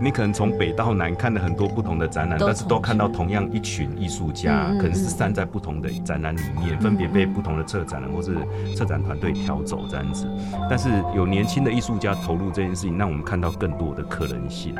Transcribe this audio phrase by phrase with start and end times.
[0.00, 8.36] 你可能从北到南看了很多不同的展览，但是都看到同样一群艺术家，可能是散在不同的展览里面，分别被不同的策展人或是
[8.74, 10.26] 策展团队挑走这样子。
[10.70, 14.74] 但是有年轻的艺术家投入这件事情，让我们看到更多的可能性。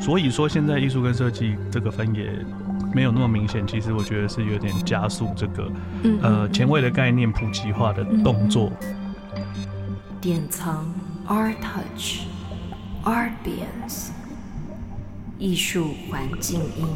[0.00, 2.30] 所以说，现在艺术跟设计这个分野
[2.94, 5.70] 没有那么明显，其实我觉得是有点加速这个
[6.22, 8.72] 呃前卫的概念普及化的动作。
[10.20, 10.86] 典藏
[11.26, 12.26] Art Touch
[13.02, 14.10] Art Bience
[15.38, 16.86] 艺术环境音。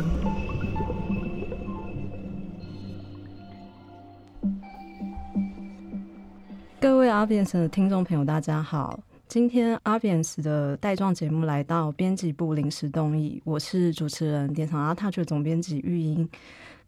[6.79, 9.01] 各位 Art Bience 的听众朋友，大家好！
[9.29, 16.29] 今天 Art Bience 的带状节目来到编辑部临时动议，我是主持人典藏 Art Touch 总编辑玉英。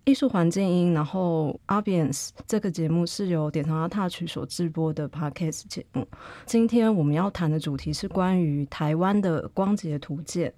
[0.07, 6.07] 艺术环境音，然后 Ambience 这个节目是由典藏 Touch 所制播的 Podcast 节目。
[6.47, 10.55] 今天我们要谈的主题是关于台湾的光节图鉴。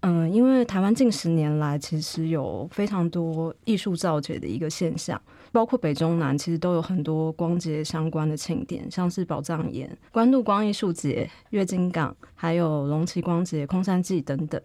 [0.00, 5.18] 嗯，因为台湾近十年来其实有非常多艺术造节的一个现象，
[5.50, 14.60] 包括北中南其实都有很多光节相关的庆典，像是宝藏岩、关渡光艺术节、月经港，还有龙旗光节、空山祭等等。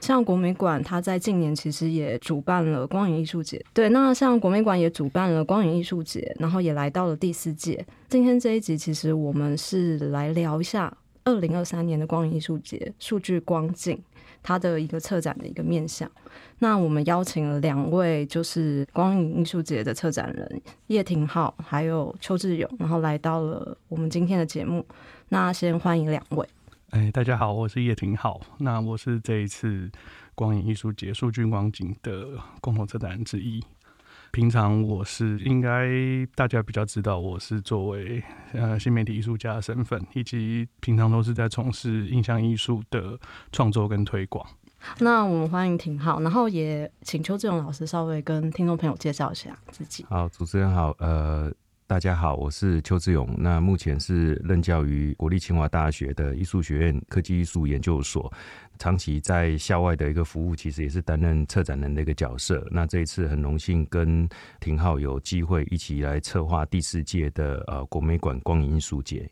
[0.00, 3.62] 像国美馆，它在近年其实也主办了光影艺术节。
[3.74, 7.84] 对，那像国美馆也主办了光影艺术节，然后也来到了第四届。
[8.08, 14.00] 今天这一集，其实我们是来聊一下二零二三年的光影艺术节数据光镜
[14.42, 16.10] 它的一个策展的一个面向。
[16.60, 24.86] 那我们邀请了两位，就是光影艺术节的策展人叶廷浩还有邱志勇，然后来到了我们今天的节目。
[25.28, 26.48] 那先欢迎两位。
[26.90, 28.40] 哎，大家好，我是叶廷浩。
[28.60, 29.90] 那我是这一次
[30.34, 32.28] 光影艺术节数据光景的
[32.62, 33.62] 共同策展人之一。
[34.30, 35.90] 平常我是应该
[36.34, 38.22] 大家比较知道，我是作为
[38.54, 43.20] 呃新媒体艺术家的身份，以及平常都是在从事印象艺术的
[43.52, 44.46] 创作跟推广。
[45.00, 50.06] 那我们欢迎廷浩，然后也请邱志勇老师稍微跟听众朋友介绍一下自己。
[50.08, 51.52] 好，主持人好，呃。
[51.88, 53.26] 大家好，我是邱志勇。
[53.38, 58.30] 那目前是任教于国立清华大学的艺术学院科技艺术研究所，
[58.78, 62.62] 长期在校外的一个服务，其实也是担任策展人的一个角色。
[62.70, 64.28] 那这一次很荣幸跟
[64.60, 69.26] 廷浩有机会一起来策划第四届的呃国美馆光影艺术节，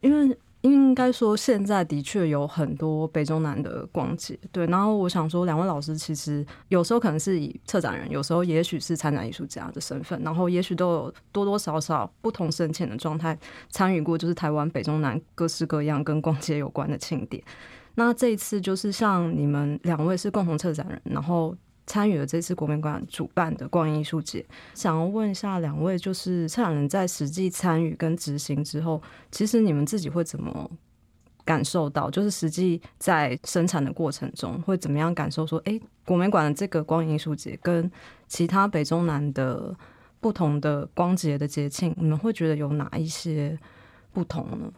[0.00, 0.38] 因为。
[0.70, 4.66] 应该说，现在的确有很多北中南的光节，对。
[4.66, 13.38] 然后我想说，两位老师其实有时候可能是以策展人，有时候也许是参展艺术家的身份，然后也许都有多多少少不同深浅的状态
[13.70, 17.42] 参与过，就是台湾北中南各式各样跟光节有关的庆典。
[17.94, 21.56] 那这一次就是像你们两位是共同策展人，然后。
[21.86, 30.70] 参与了这次国美馆主办的光影艺术节，想要问一下两位，就是策展人在实际参与跟执行之后，其实你们自己会怎么
[31.44, 32.10] 感受到？
[32.10, 35.46] 就是实际在生产的过程中，会怎么样感受？
[35.46, 37.88] 说，哎，国美馆的这个光影艺术节跟
[38.26, 39.72] 其他北中南的
[40.18, 43.56] 不同的光节的节庆，你们会觉得有哪一些
[44.12, 44.72] 不同呢？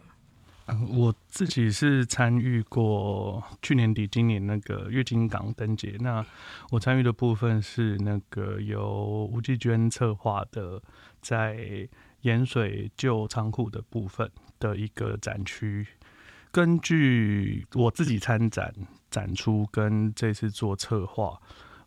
[0.89, 5.95] 我自己是参与过去年底、今年那个月经港灯节。
[5.99, 6.25] 那
[6.71, 10.81] 我参与的部分是那个由吴继娟策划的，
[11.21, 11.87] 在
[12.21, 14.29] 盐水旧仓库的部分
[14.59, 15.87] 的一个展区。
[16.51, 18.73] 根据我自己参展
[19.09, 21.39] 展出跟这次做策划，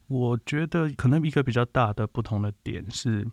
[0.07, 3.27] 我觉得可能一个比较大的不同的点是，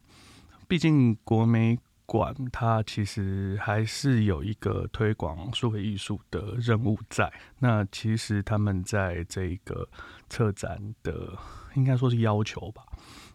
[0.67, 1.77] 毕竟国美。
[2.09, 7.31] 馆它其实还是有一个推广数位艺术的任务在。
[7.59, 9.87] 那其实他们在这个
[10.27, 11.37] 策展的
[11.75, 12.81] 应该说是要求吧，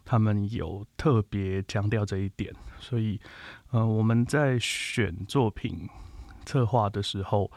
[0.03, 2.53] 他们有特别强调这一点。
[2.77, 3.17] 所以，
[3.71, 5.87] 呃，我们在选作品
[6.45, 7.49] 策划的时候，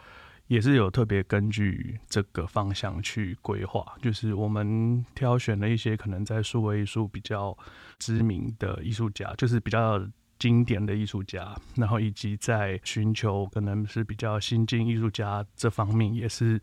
[0.47, 3.85] 也是有特别根据这个方向去规划。
[4.01, 7.59] 就是我们挑选了一些可能在数位艺术比较
[7.99, 10.01] 知名的艺术家，就是比较。
[10.39, 16.61] 经典的艺术家，然后以及在寻求可能是比较新进艺术家这方面，也是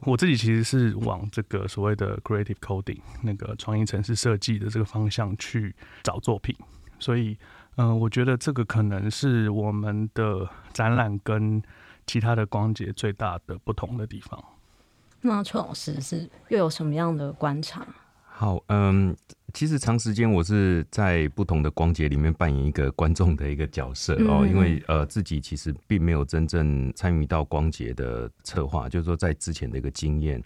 [0.00, 6.54] 我自己其实是往这个所谓的 creative coding 那个创意城市设计的这个方向去找作品。
[6.98, 7.36] 所以，
[7.76, 11.62] 嗯，我觉得这个可能是我们的展览跟
[12.06, 14.42] 其他的光节最大的不同的地方。
[15.20, 17.86] 那邱老师是又有什么样的观察？
[18.36, 19.16] 好，嗯。
[19.52, 30.42] 其实长时间我是在不同的光节里面扮演一个观众的一个角色哦，因为呃自己其实并没有真正参与到光节的策划，就是说在之前的一个经验。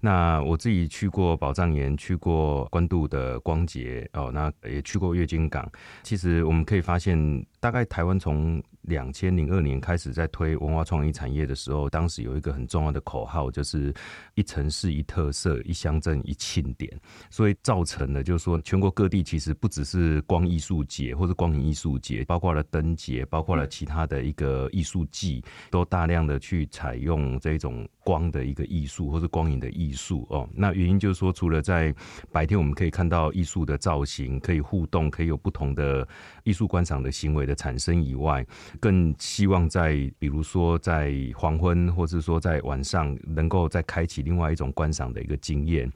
[0.00, 5.66] 那我自己去过宝藏岩，去过关渡的光节哦，那也去过月经港。
[6.02, 7.16] 其实我们可以发现，
[7.62, 13.94] 大概台湾从两千零二年开始在推文化创意产业的时候，当时有一个很重要的口号，就是
[14.34, 16.92] 一城市一特色，一乡镇一庆典。
[17.30, 30.48] 所以造成了就是说，全国各地其实不只是光艺术节或者光影艺术节，包括了灯节，包括了其他的一个艺术季，都大量的去采用这种光的一个艺术或者光影的艺术哦。
[30.52, 31.94] 那原因就是说，除了在
[32.32, 36.06] 白天我们可以看到艺术的造型，可以互动，可以有不同的
[36.42, 38.44] 艺术观赏的行为的产生以外，
[38.80, 45.90] 更希望在比如说在黄昏，或是说在晚上，能够再开启另外一种观赏的一个经验。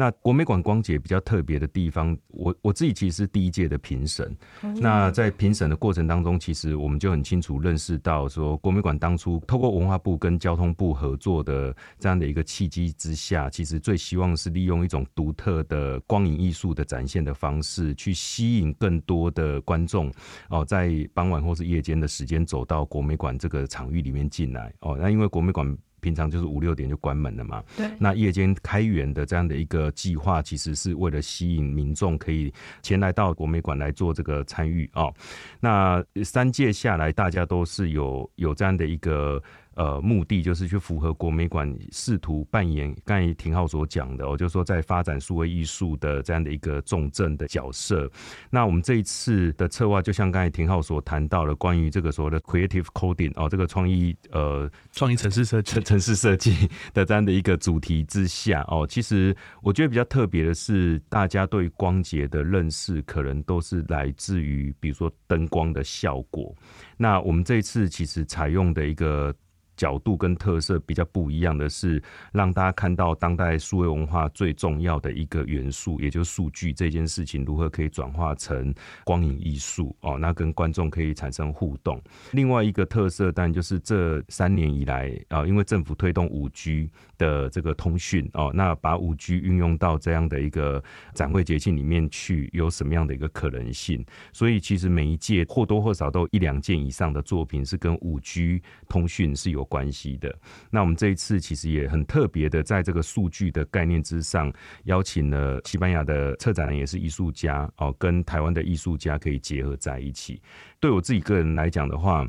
[0.00, 4.34] 那国美馆光节比较特别的地方，我我自己其实是第一届的评审。
[4.76, 20.10] 那在评审的过程当中，其实我们就很清楚认识到，说国美馆当初透过文化部跟交通部合作的这样的一个契机之下，其实最希望是利用一种独特的光影艺术的展现的方式，去吸引更多的观众
[20.48, 24.96] 哦，在傍晚或是夜间的时间走到国美馆这个场域里面进来哦。
[24.98, 25.76] 那因为国美馆。
[26.00, 27.62] 平常就是五六点就关门了嘛。
[27.76, 27.88] 对。
[27.98, 32.52] 那夜间开园的这样的一个计划，其实是为了吸引民众可以
[32.82, 35.12] 前来到国美馆来做这个参与哦。
[35.60, 39.42] 那三届下来，大家都是有有这样的一个。
[39.74, 48.10] 呃，目的就是去符合国美馆试图扮演刚才廷浩所讲的，我就说在发展数位艺术的这样的一个重镇的角色。
[48.50, 66.54] 那我们这一次的策划，就像刚才廷浩所谈到的，关于这个所谓的 creative coding 哦，这个创意呃创意城市设计城市设计的这样的一个主题之下哦，其实我觉得比较特别的是，大家对光节的认识可能都是来自于比如说灯光的效果。
[66.96, 69.32] 那我们这一次其实采用的一个。
[69.80, 72.02] 角度跟特色比较不一样的是，
[72.34, 78.74] 让大家看到当代数位文化最重要的一个元素，也就是数据这件事情如何可以转化成
[79.04, 81.98] 光影艺术哦，那跟观众可以产生互动。
[82.32, 90.84] 另外一个特色，但就是这三年以来啊，因为政府推动五 G 的这个通讯哦，那把五 G 运用到这样的一个
[91.14, 94.04] 展会节庆里面去，有什么样的一个可能性？
[94.30, 99.66] 所以其实每一届或多或少都一两件以上的作品是跟五 G 通讯是有。
[99.70, 100.36] 关系的，
[100.68, 104.52] 那我们这一次其实也很特别的，在这个数据的概念之上，
[104.84, 110.42] 邀请了西班牙的策展人，也是艺术家哦，跟台湾的艺术家可以结合在一起。
[110.80, 112.28] 对我自己个人来讲的话，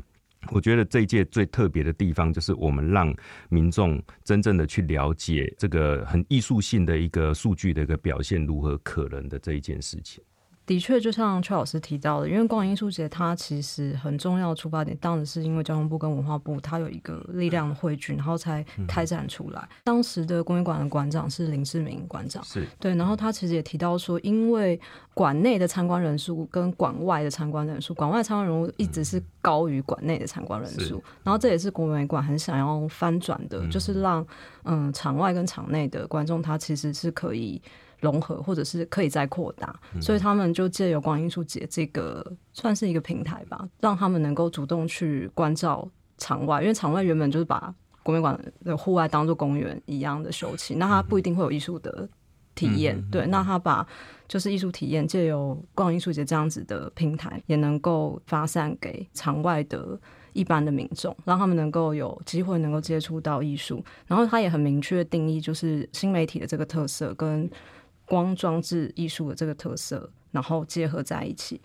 [0.50, 3.12] 我觉得这一届最特别的地方，就是我们让
[3.48, 10.22] 民众真正的去了解这个很艺术性的一个数据的一个表现如何可能的这一件事情。
[10.64, 19.68] 的确，就像邱老师提到的，因为光影艺术节它其实很重要的出发点，当然是因为交通部跟文化部它有一个力量的汇聚，然后才开展出来。
[19.82, 24.80] 当时的公园馆的馆长是林志明馆长，是对，然后他其实也提到说，因为
[25.14, 34.24] 馆内的参观人数跟馆外的参观人数，馆外参观人数一直是高于馆内的参观人数，然后这也是国美馆很想要翻转的，就是让
[34.62, 37.60] 嗯场外跟场内的观众他其实是可以。
[38.02, 45.88] 融合或者是可以再扩大，所以他们就借由光艺术节这个算是一个平台吧，让他们能够主动去关照
[46.18, 47.72] 场外，因为场外原本就是把
[48.02, 52.08] 国美馆的户外当做公园一样的休憩，那他不一定会有艺术的
[52.56, 53.00] 体验。
[53.08, 53.86] 对，那他把
[54.26, 59.96] 就是艺术体验借由光艺术节这样子的平台，也能够发散给场外的
[60.32, 63.80] 一般的民众，让他们能够有机会能够接触到艺术。
[64.08, 67.48] 然后他也很明确定义，就是新媒体的这个特色跟。
[68.12, 71.58] 光装置艺术的这个特色，然后结合在一起。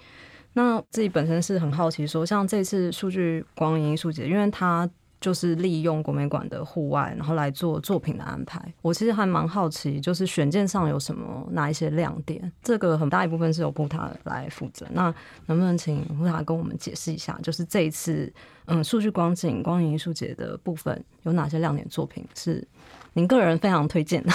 [0.53, 4.89] 那自己本身是很好奇，说像这次数据光影艺术节，因为它
[5.19, 8.61] 就是利用国美馆的户外，然后来做作品的安排。
[8.81, 12.49] 我其实还蛮好奇，就是选件上有什么哪一些亮点？
[12.63, 14.87] 这个很大一部分是由布塔来负责。
[14.91, 15.13] 那
[15.47, 18.31] 能不能请布塔跟我们解释一下，就是这一次
[18.67, 22.65] 嗯数据光景光影艺术节的部分有哪些亮点作品是
[23.11, 24.31] 您个人非常推荐的？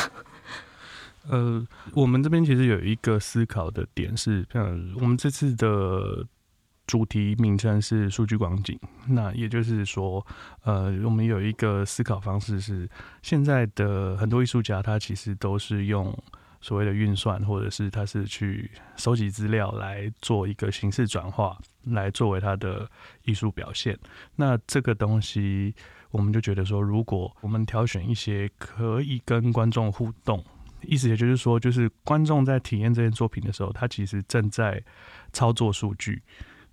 [1.28, 1.64] 呃，
[1.94, 4.64] 我们这边其实有一个思考的点是，像
[4.96, 6.26] 我们这次的
[6.86, 10.24] 主题名称是数据光景，那也就是说，
[10.64, 12.88] 呃，我们有一个思考方式是，
[13.22, 16.12] 现在的很多艺术家他其实都是用
[16.60, 22.90] 所谓的运算，或者是他是去收集资料来做一个形式转化，来作为他的
[23.24, 23.96] 艺术表现。
[24.34, 25.72] 那这个东西，
[26.10, 30.44] 我们就觉得说，如果我们挑选一些可以跟观众互动。
[30.84, 34.82] 意思也就是说，就是观众在体验这件作品的时候，他其实正在
[35.32, 36.22] 操作数据。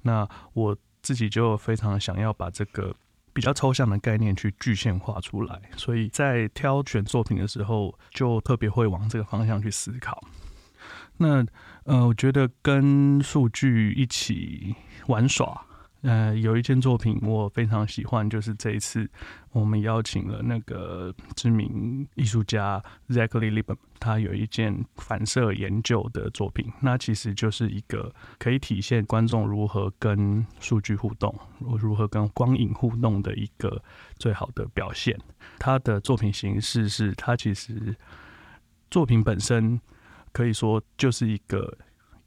[0.02, 2.96] 那我自己就非常想要把这个
[3.34, 10.24] 比较抽象的概念去具现化出来，所以在挑选作品的时候，就特别会往这个方向去思考。
[11.18, 11.46] 那
[11.84, 14.76] 呃，我觉得跟数据一起
[15.08, 15.66] 玩耍。
[16.02, 19.10] 呃，有一件作品我非常喜欢，就是这一次
[19.52, 33.84] 我们邀请了那个知名艺术家 Zachary Liebman，他有一件反射研究的作品，那其实就是一个可以体现观众如何跟数据互动，如如何跟光影互动的一个
[34.18, 35.20] 最好的表现。
[35.58, 37.94] 他的作品形式是，他其实
[38.90, 39.78] 作品本身
[40.32, 41.78] 可以说就是一个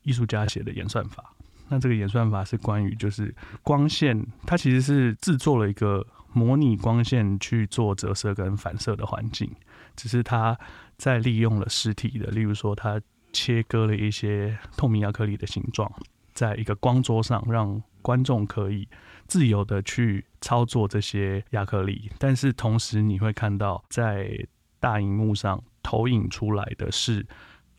[0.02, 1.31] 艺术家写的演算法。
[1.72, 9.50] 那这个演算法是关于，就是光线，它其实是制作了一个模拟光线去做折射跟反射的环境，
[9.96, 10.54] 只是它
[10.98, 13.00] 在利用了实体的，例如说它
[13.32, 15.90] 切割了一些透明亚克力的形状，
[16.34, 18.86] 在一个光桌上，让观众可以
[19.26, 24.46] 自由的去操作这些亚克力，但是同时你会看到在
[24.78, 27.26] 大荧幕上投影出来的是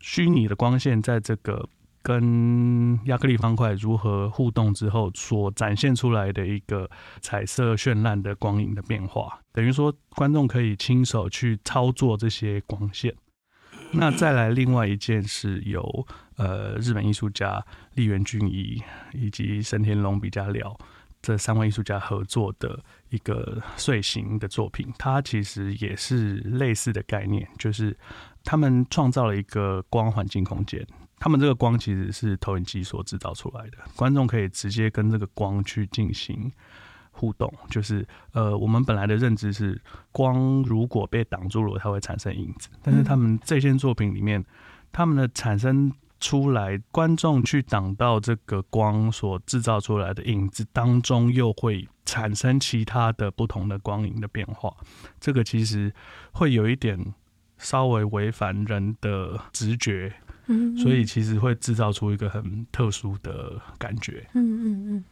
[0.00, 1.68] 虚拟的光线，在这个。
[2.04, 6.88] 跟亚克力方块如何互动之后，所展现出来的一个
[7.22, 13.14] 彩色绚烂的光影的变化，等于说观众可以亲手去操作这些光线。
[13.92, 16.06] 那再来另外一件是由
[16.36, 18.82] 呃日本艺术家立原俊一
[19.14, 20.76] 以及神田龙比较了
[21.22, 27.96] 这三位艺术家合作的一个碎形的作品，它其实也是类似的概念，就是
[28.42, 30.86] 他们创造了一个光环境空间。
[31.18, 36.52] 他们这个光其实是投影机所制造出来的，观众可以直接跟这个光去进行
[37.10, 37.52] 互动。
[37.70, 39.80] 就是呃，我们本来的认知是
[40.12, 42.68] 光如果被挡住了，它会产生影子。
[42.82, 44.44] 但是他们这件作品里面，
[44.92, 45.90] 他们的产生
[46.20, 54.74] 出来，观众去挡到这个光所制造出来的影子当中，又会产生其他的不同的光影的变化。
[55.20, 55.94] 这个其实
[56.32, 57.14] 会有一点
[57.56, 60.12] 稍微违反人的直觉。
[60.46, 64.28] 嗯，所以其实会制造出一个很特殊的感觉。
[64.34, 65.04] 嗯嗯嗯。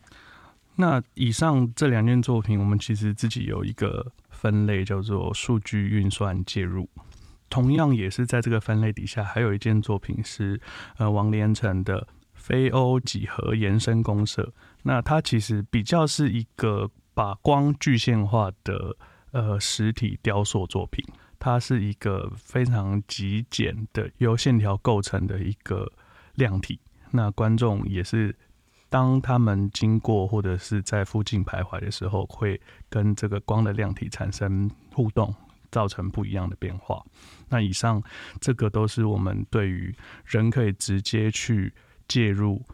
[0.77, 6.89] 那以上这两件作品，我们其实自己有一个分类叫做数据运算介入。
[7.51, 10.59] 同样也是在这个分类底下，还有一件作品是
[10.97, 14.55] 呃王连成的非欧几何延伸公社。
[14.85, 18.97] 那它其实比较是一个把光具现化的
[19.33, 21.05] 呃实体雕塑作品。
[21.44, 25.90] 它是一个非常极简的由线条构成的一个
[26.37, 26.78] 量体，
[27.11, 28.32] 那观众也是
[28.88, 35.34] 当他们经过或者是在附近徘徊的时候，会跟这个光的量体产生互动，
[35.72, 37.04] 造成不一样的变化。
[37.49, 38.00] 那以上
[38.40, 39.92] 这个都是我们对于
[40.25, 41.75] 人可以直接去
[42.06, 42.64] 介入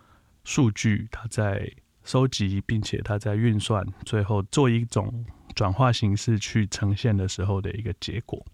[0.44, 1.72] 数据，它在
[2.04, 8.44] 收集，并且它在运算，最后做一种转化形式去呈现的时候的一个结果。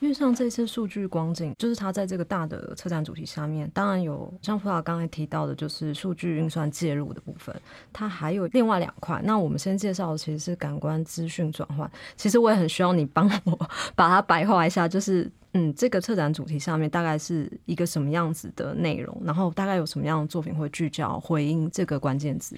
[0.00, 7.54] 因为像这次数据光景，就是它在这个大的车展主题下面，当然有像普老刚才提到的，就是数据运算介入的部分，
[7.92, 9.20] 它还有另外两块。
[9.24, 11.90] 那我们先介绍的其实是感官资讯转换。
[12.16, 22.56] 其实我也很需要你帮我 把它白话一下，就是嗯，这个策展主题上面大概是一个什么样子的内容，然后大概有什么样的作品会聚焦回应这个关键字。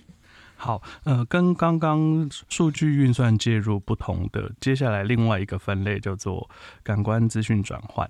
[0.60, 6.50] 好，呃，跟刚刚数据运算介入不同的，接下来另外一个分类叫做
[6.82, 8.08] 感官资讯转换。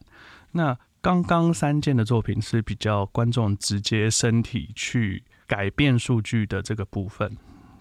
[0.50, 7.36] 那刚刚三件的作品是比较观众直接身体去改变数据的这个部分，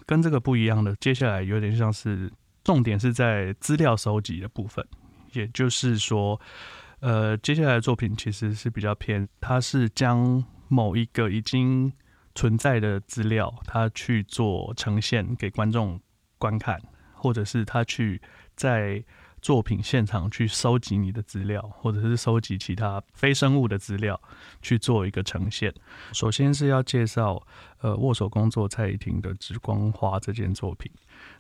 [0.06, 2.32] 跟这个不一样的，接下来有点像是
[2.64, 4.86] 重点是在资料收集的部分，
[5.34, 6.40] 也就是说，
[7.00, 11.92] 呃，接下来的作品其实是比较偏，它是将某一个已经
[12.36, 16.00] 存在的资料，他去做呈现给观众
[16.38, 16.82] 观看，
[17.14, 18.22] 或者是他去
[18.56, 19.04] 在
[19.42, 24.22] 作品现场去收集你的资料，或者是收集其他非生物的资料
[24.62, 25.74] 去做一个呈现。
[26.12, 27.42] 首先是要介绍，
[27.80, 30.92] 呃，握手工作蔡依婷的《紫光花》这件作品。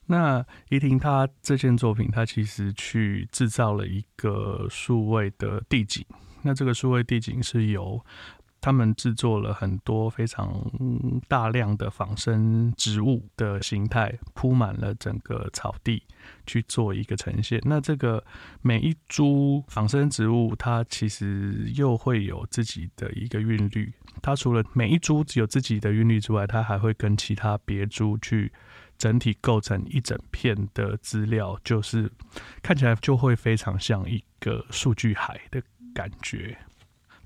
[0.05, 6.05] 那依婷她这件作品，她其实去制造了一个数位的地景。
[6.41, 8.01] 那这个数位地景是由
[8.61, 10.49] 他们制作了很多非常
[11.27, 16.03] 大量的仿生植物的形态，铺满了整个草地
[16.45, 17.61] 去做一个呈现。
[17.63, 18.23] 那这个
[18.61, 23.93] 每一株仿生植物，它其实又会有自己的一个韵律。
[24.21, 28.51] 它除了每一株有自己的韵律之外，它还会跟其他别株去
[28.97, 32.11] 整体构成一整片的资料，就是
[32.61, 35.63] 看起来就会非常像一个数据海的
[35.93, 36.57] 感觉。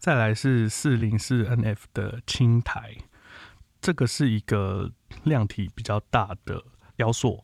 [0.03, 2.93] 再来是四零四 NF 的青苔，
[3.79, 4.91] 这个是一个
[5.23, 6.61] 量体比较大的
[6.97, 7.41] 雕塑，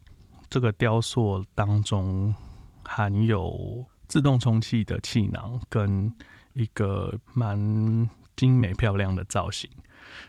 [0.49, 2.35] 这个雕塑当中
[2.83, 6.13] 含有自动充气的气囊跟
[6.51, 9.69] 一个蛮精美漂亮的造型。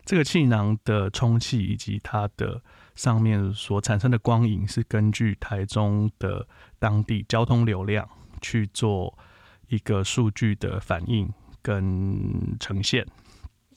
[0.04, 2.62] 这个气囊的充气以及它的
[2.94, 6.46] 上面所产生的光影，是根据台中的
[6.78, 8.08] 当地交通流量
[8.40, 9.18] 去做
[9.66, 11.28] 一个数据的反应
[11.62, 13.06] 跟呈现。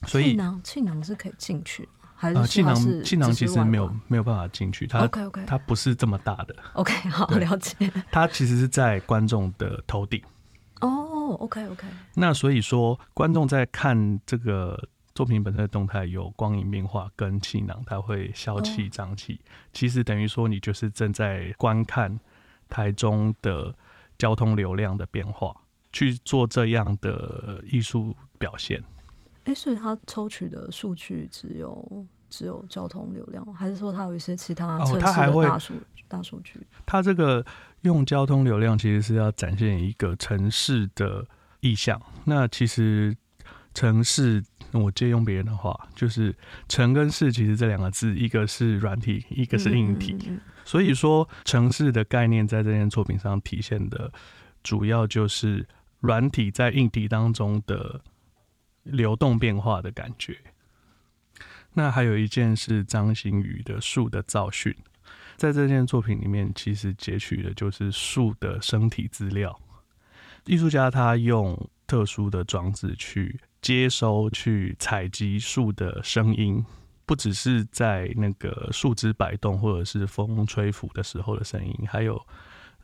[0.06, 10.22] 所以气囊气囊是可以进去，还是呃，气囊气囊其实没有没有办法进去，它 OK OK 它不是这么大的， OK 好了解它其实是在观众的头顶。
[10.80, 14.78] 哦 OK OK 那所以说，观众在看这个
[15.14, 19.40] 作品本身的动态，有光影变化跟气囊，它会消气哦胀气。
[19.72, 22.20] 其实等于说，你就是正在观看
[22.68, 23.74] 台中的
[24.18, 25.54] 交通流量的变化，
[25.94, 28.82] 去做这样的艺术表现。
[29.44, 35.74] 哎，所以他抽取的数据只有只有交通流量，还是说他有一些其他哦城市它还会的大数
[36.08, 36.60] 大数据？
[36.84, 37.44] 他这个
[37.82, 41.24] 用交通流量其实是要展现一个城市的
[41.60, 42.00] 意象。
[42.24, 43.16] 那其实
[43.74, 46.34] 城市，我借用别人的话，就是
[46.68, 50.16] 城跟市，其实这两个字，一个是软体，一个是硬体。
[50.64, 54.10] 所以说，城市的概念在这件作品上体现的，
[54.62, 55.66] 主要就是
[56.04, 57.98] 软体在硬体当中的
[58.82, 60.36] 流动变化的感觉。
[61.72, 64.76] 那还有一件是张馨予的树的造训，
[65.36, 69.58] 在这件作品里面，其实截取的就是树的身体资料。
[70.44, 76.62] 艺术家他用特殊的装置去接收、去采集树的声音，
[77.06, 82.20] 不只是在那个树枝摆动或者是风吹拂的时候的声音，还有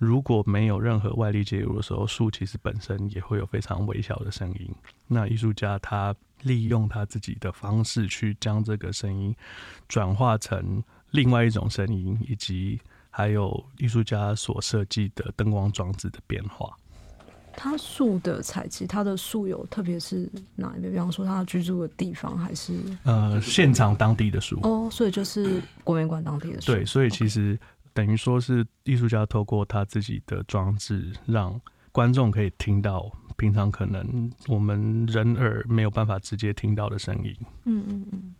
[0.00, 4.74] 如果没有任何外力介入的时候，树其实本身也会有非常微小的声音。
[5.06, 9.36] 那艺术家他利用他自己的方式去将这个声音
[9.86, 12.80] 转化成另外一种声音，以及
[13.10, 16.74] 还有艺术家所设计的灯光装置的变化。
[17.52, 20.26] 它树的采集，它的树有特别是
[20.56, 20.90] 哪一边？
[20.90, 26.72] 比方说他居住的地方，还是呃，现场当地的树，哦，所以就是国美馆当地的树。
[26.72, 27.58] 对，所以其实
[27.92, 31.60] 等于说是艺术家透过他自己的装置，让
[31.92, 37.36] 观众可以听到平常可能我们人耳没有办法直接听到的声音。
[37.64, 38.34] 嗯嗯嗯，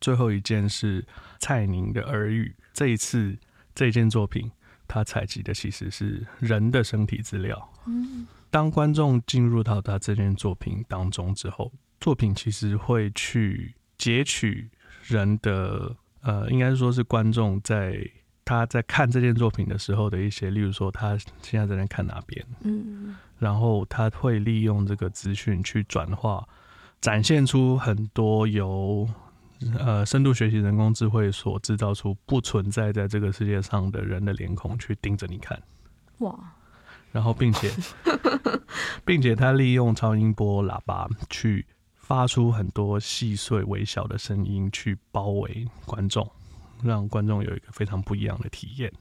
[0.00, 1.04] 最后一件是
[1.40, 3.36] 蔡宁的耳语，这一次
[3.74, 4.50] 这件作品，
[4.86, 7.72] 他采集的其实是人的身体资料。
[7.86, 14.70] 嗯，当观众进入到他这件作品当中之后，作品其实会去截取
[15.02, 18.08] 人的，呃，应该说是观众在
[18.44, 23.16] 他在看这件作品的时候的一些，例如说他现在在那看哪边，嗯。
[23.38, 26.46] 然后他会利用这个资讯去转化，
[27.00, 29.08] 展现出很多由
[29.78, 35.60] 呃深度学习人工智慧所制造出不存在在这个世界上的人的脸孔去盯着你看，
[36.18, 36.38] 哇，
[37.10, 37.68] 然后并且
[39.04, 46.30] 并且他利用超音波喇叭去发出很多细碎微小的声音去包围观众，
[46.82, 48.92] 让观众有一个非常不一样的体验。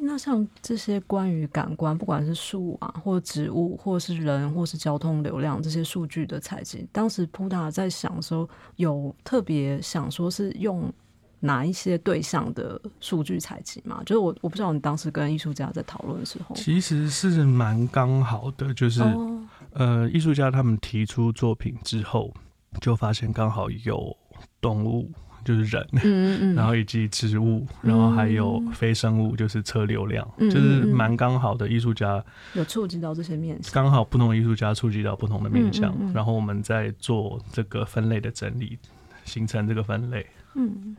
[0.00, 10.92] 那像这些关于感官，不管是树啊，或植物，或是人，或是交通流量这些数据的采集，当时普达在想的时候，有特别想说是用
[11.38, 14.02] 哪一些对象的数据采集吗？
[14.04, 19.02] 就是我我不知道你当时跟艺术家在讨论的时候，其实是蛮刚好的，就是。
[19.02, 22.34] 哦，呃，艺术家他们提出作品之后，
[22.80, 24.16] 就发现刚好有
[24.60, 25.12] 动物，
[25.46, 31.68] 就是人，嗯嗯嗯， 然后以及植物，然后还有非生物，就是车流量，嗯就是蛮刚好的。
[31.68, 32.22] 艺术家
[32.54, 36.12] 有触及到这些面向，刚好不同的艺术家触及到不同的面向，嗯嗯嗯。
[36.12, 38.76] 然后我们再做这个分类的整理，
[39.24, 40.26] 形成这个分类。
[40.54, 40.96] 嗯，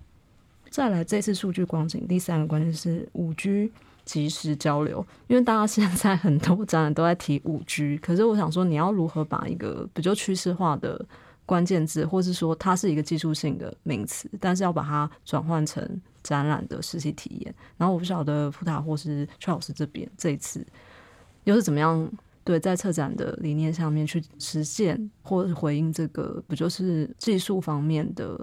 [0.69, 3.71] 再来这次数据光景，第三个关键是五 G
[4.05, 11.03] 及时交流，因为大家现在很多展览都在提五 G，可是我想说，你要如何把一个比较趋势化的
[11.47, 17.55] 关键字，或是说它是一个技术性的名词，但是要把它转换成展览的实际体验。
[17.77, 20.63] 然后我不晓得普塔或是邱老师这边这一次
[21.45, 22.07] 又是怎么样。
[22.43, 28.39] 对，在策展的理念上面去实现，或是回应这个，不就是技术方面的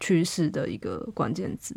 [0.00, 1.76] 趋势的一个关键字。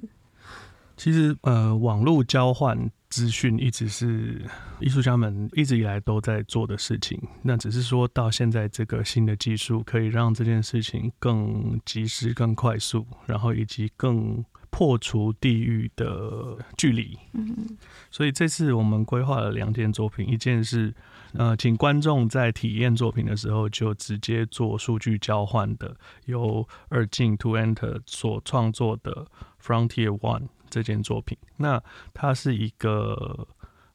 [0.96, 4.42] 其实，呃，网络交换资讯一直是
[4.80, 7.22] 艺术家们一直以来都在做的事情。
[7.44, 17.20] 那只是说到现在，这个新的技术可以让这件事情更及时、更快速，然后以及更破除地域的距离。
[17.34, 17.78] 嗯
[18.10, 20.94] 所以这次我们规划了两件作品，一件是
[21.34, 25.96] 呃，请观众在体验作品的时候就直接做数据交换的，
[26.26, 29.28] 由二进 To Enter 所创作的
[29.62, 31.38] Frontier One 这件作品。
[31.58, 31.80] 那
[32.12, 33.48] 它是一个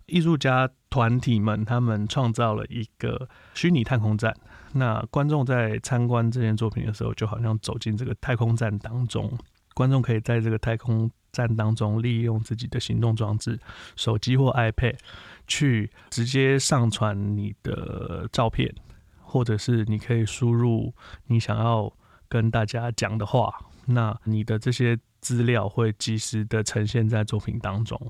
[0.07, 4.33] 艺术家团体们他们创造了一个虚拟太空站。
[4.73, 9.33] 那观众在参观这件作品的时候，就好像走进这个太空站当中，
[9.75, 13.59] 观众可以在这个太空站当中利用自己的行动装置，
[13.97, 14.97] 手机或 iPad
[15.47, 18.73] 去直接上传你的照片，
[19.23, 20.93] 或者是你可以输入
[21.27, 21.91] 你想要
[22.29, 23.55] 跟大家讲的话，
[23.87, 28.01] 那你的这些资料会及时的呈现在作品当中，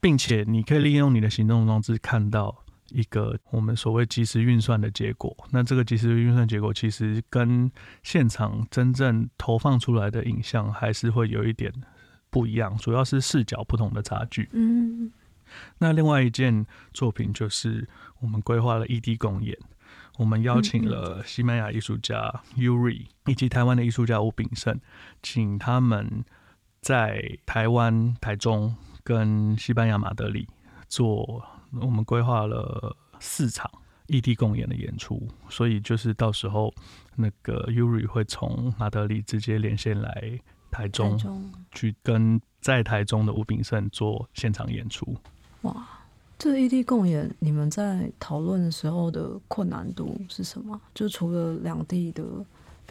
[0.00, 2.64] 并且你可以利用你的行动装置看到。
[2.94, 11.72] 一个我们所谓即时运算的结果，那这个即时运算结果其实跟现场真正投放出来的影像还是会有一点
[12.28, 14.46] 不一样，主要是视角不同的差距。
[14.52, 15.10] 嗯
[15.78, 17.88] 那另外一件作品就是
[18.20, 19.56] 我们规划了异地公演，
[20.18, 24.78] 我们邀请了西班牙艺术家 Yuri 以及台湾的艺术家吴炳胜，
[25.22, 26.22] 请他们
[26.82, 30.48] 在台湾台中跟西班牙马德里
[30.88, 31.42] 做，
[31.80, 33.70] 我们规划了四场
[34.08, 36.74] 异地共演的演出，所以就是到时候
[37.14, 40.40] 那个 Yuri 会从马德里直接连线来
[40.72, 45.16] 台中，台中去跟在台中的吴炳胜做现场演出。
[45.60, 45.86] 哇，
[46.36, 50.80] 这异地共演，你们在讨论的时候的困难度是什么？
[50.92, 52.24] 就除了两地的，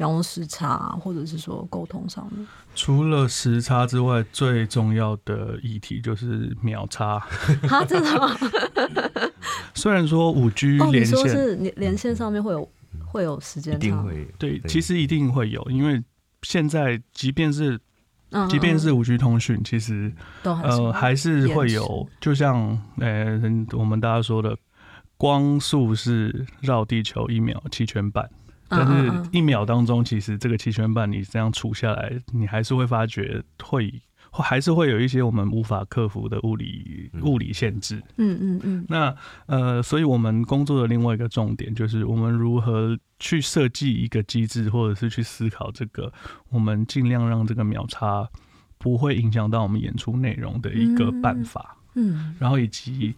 [0.01, 2.47] 比方说时差，或者是说沟通上面。
[2.73, 7.23] 除了时差之外，最重要的议题就是秒差。
[7.69, 8.35] 啊，真的吗？
[9.75, 12.67] 虽然说五 G 哦，你连线，说是连连线上面会有
[13.05, 16.03] 会有时间差，定会对，其实一定会有，因为
[16.41, 17.79] 现在即便是
[18.31, 20.11] 嗯，即便是嗯五 G 通讯，其实
[20.41, 22.57] 都还呃还是会有，就像
[22.97, 23.39] 呃
[23.73, 24.57] 我们大家说的，
[25.15, 28.27] 光速是绕地球一秒七圈半。
[28.71, 33.93] 但是一秒当中，其实这个七圈半你这样除下来，你还是会发觉会
[34.31, 38.01] 会还是会有一些我们无法克服的物理嗯物理限制。
[38.15, 39.13] 嗯嗯嗯那
[39.45, 46.11] 呃，所以我们工作的另外一个重点就是我们如何去设计一个机制，或者是去思考这个，
[46.49, 48.27] 我们尽量让这个秒差
[48.77, 51.77] 不会影响到我们演出内容的一个办法。
[51.93, 53.13] 嗯然后以及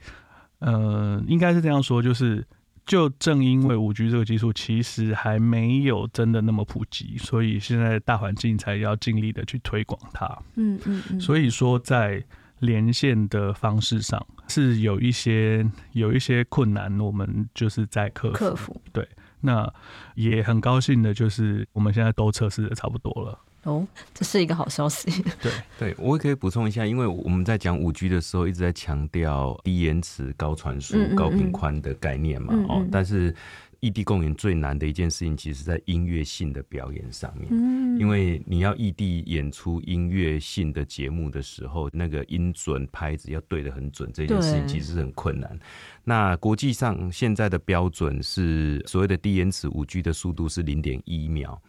[0.58, 2.44] 呃，应该是这样说，就是
[2.86, 10.26] 就正因为五 G 这个技术其实还没有真的那么普及，所以现在大环境才要尽力的去推广它。
[10.56, 12.24] 嗯嗯嗯，所以说，在
[12.60, 18.38] 连线的方式上是有一些有一些困难，我们就是在克服。
[18.38, 18.82] 克服
[19.46, 19.70] 那
[20.16, 23.38] 也很高兴的，就是我们现在都测试的差不多了。
[23.64, 25.10] 哦，这是一个好消息。
[25.42, 32.54] 对，对，我也可以补充一下，因为我们在讲五 G 的时候，一直在强调低延迟、高传输嗯嗯、高频宽的概念嘛。
[32.68, 33.34] 哦但是
[33.80, 37.50] 异地共演最难的一件事情，其实在音乐性的表演上面。
[37.52, 45.60] 嗯，因为你要异地演出音乐性的节目的时候，那个音准拍子要对的很准，这件事情其实是很困难。
[46.06, 51.62] 那国际上现在的标准是所谓的低延迟五 G 的速度是零点一秒。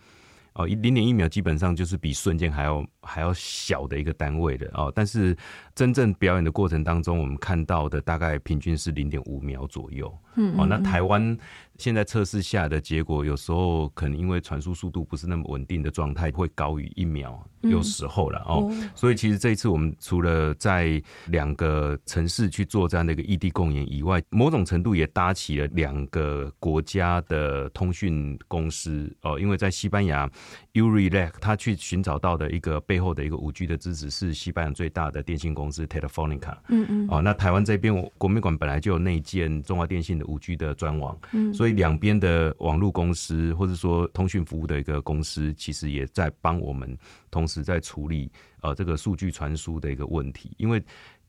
[0.55, 4.93] 哦，零点一秒基本上就是比瞬间还要还要小的一个单位的哦。
[4.95, 5.37] 但是
[5.75, 10.13] 真正表演的过程当中，我们看到的大概平均是零点五秒左右。
[10.37, 11.37] 嗯哦，那台湾
[11.79, 18.69] 现在测试下的结果，有时候可能因为传输速度不是那么稳定的状态，会高于一秒，嗯有时候了哦。
[18.69, 30.29] 哦所以其实这一次我们除了在两个城市去做这样的一个异地共演以外，某种程度也搭起了两个国家的通讯公司哦，因为在西班牙
[30.75, 36.57] Urilac 他去寻找到的一个背后的一个五 G 的支持是西班牙最大的电信公司 Telefonica。
[36.69, 46.99] 嗯嗯哦，那台湾这边我国美馆本来就有内建中华电信的五 G 的专网，嗯，所以两边的网络公司或者说通讯服务的一个公司，其实也在帮我们
[47.31, 50.83] 同时在处理呃这个数据传输的一个问题，因为。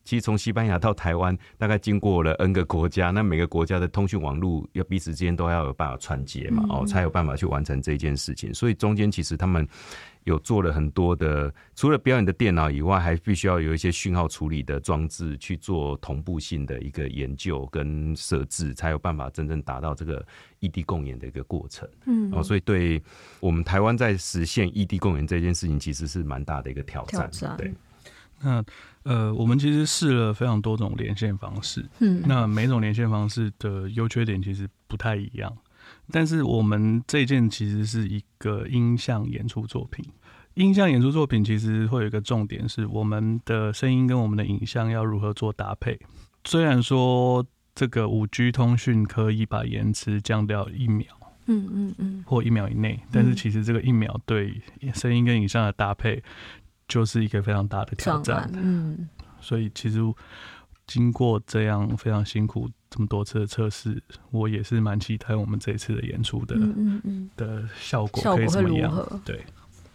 [0.05, 8.53] 其实从西班牙到台湾，大概经过了 N 个国家，那每个国家的通讯网络要彼此之间都要有办法串接嘛，哦，才有办法去完成这件事情。
[8.53, 9.67] 所以中间其实他们
[10.23, 20.25] 有做了很多的，除了表演的电脑以外，还必须要有一些讯号处理的装置去做同步性的一个研究跟设置，才有办法真正达到这个
[20.59, 21.87] 异地共演的一个过程。
[22.05, 23.01] 嗯哦，所以对
[23.39, 27.29] 我们台湾在实现异地共演这件事情，其实是蛮大的一个挑战。
[27.31, 27.73] 挑战对，
[28.41, 28.63] 那
[29.03, 32.23] 呃，我们其实试了非常多种连线方式，嗯。
[32.25, 35.55] 那每种连线方式的优缺点其实不太一样，
[36.11, 40.03] 但是我们这件其实是一个音像演出作品，
[40.55, 45.99] 音像演出作品其实会有一个重点，是我们的声音跟我们的影像要如何做搭配。
[46.43, 51.07] 虽然说这个五 G 通讯可以把延迟降掉一秒，
[51.47, 54.61] 嗯嗯嗯，或一秒以内，但是其实这个一秒对
[54.93, 56.23] 声音跟影像的搭配
[56.87, 58.49] 就是一个非常大的挑战。
[58.55, 59.07] 嗯，
[59.41, 59.99] 所以其实
[60.87, 69.21] 经过这样非常辛苦这么多次的测试，我也是蛮期待我们这一次的演出的嗯嗯，的效果可以怎么样？
[69.25, 69.43] 对。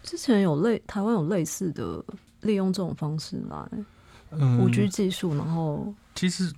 [0.02, 2.02] 之前有类台湾有类似的
[2.40, 3.68] 利用这种方式来
[4.30, 4.58] 嗯。
[4.58, 6.52] 五 G 技术，然后其实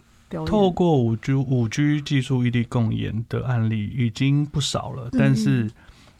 [0.46, 5.18] 透过五 G 五 G 技术异地共演的案例已经不少了，嗯。
[5.18, 5.70] 但是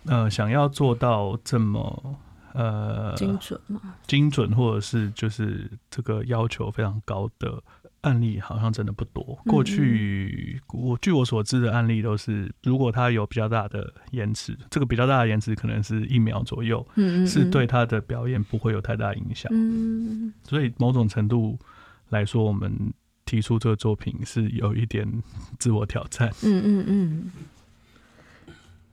[0.04, 2.18] 呃，想要做到这么
[2.54, 7.62] 呃精准嘛，精准，或者是就是这个要求非常高的
[8.02, 9.22] 案例，好像真的不多。
[9.44, 19.50] 嗯过去我据我所知的案例都是，如果它有比较大的延迟，这个比较大的延迟可能是一秒左右，嗯嗯，是嗯对他的表演不会有太大影响。
[19.54, 21.58] 嗯，所以某种程度
[22.08, 22.92] 来说，我们
[23.24, 25.10] 提出这个作品是有一点
[25.58, 26.28] 自我挑战。
[26.42, 27.30] 嗯嗯嗯。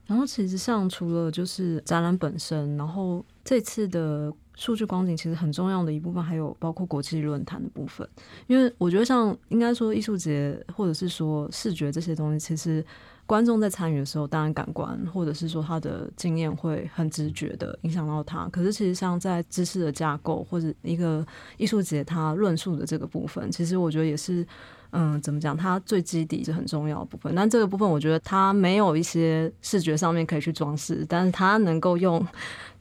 [0.09, 8.09] 然后其实像除了就是展览本身，然后这次的数据光景其实很重要的一部分，还有包括国际论坛的部分。
[8.47, 12.83] 因为我觉得像应该说艺术节或者是说视觉这些东西，其实
[13.27, 18.49] 观众在参与的时候，当然感官或者是说他的经验会很直觉的影响到他。
[18.49, 21.23] 可是其实像在知识的架构或者一个
[21.57, 24.43] 艺术节它论述的这个部分，其实我觉得也是。
[24.91, 25.56] 嗯，怎么讲？
[25.56, 32.25] 它最基底是很重要的部分，但这个部分我觉得它没有一些视觉上面可以去装饰，但是它能够用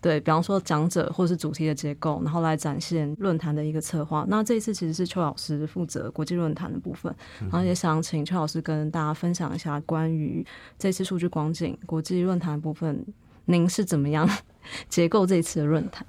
[0.00, 4.24] 对，比方说讲者或是主题的结构，然后来展现论坛的一个策划。
[4.28, 10.44] 那这一次其实是邱老师负责国际论坛的部分，然后也想请邱老师跟大家分享一下关于
[10.78, 13.04] 这次数据光景国际论坛的部分，
[13.44, 14.26] 您是怎么样
[14.88, 16.06] 结构这一次的论坛？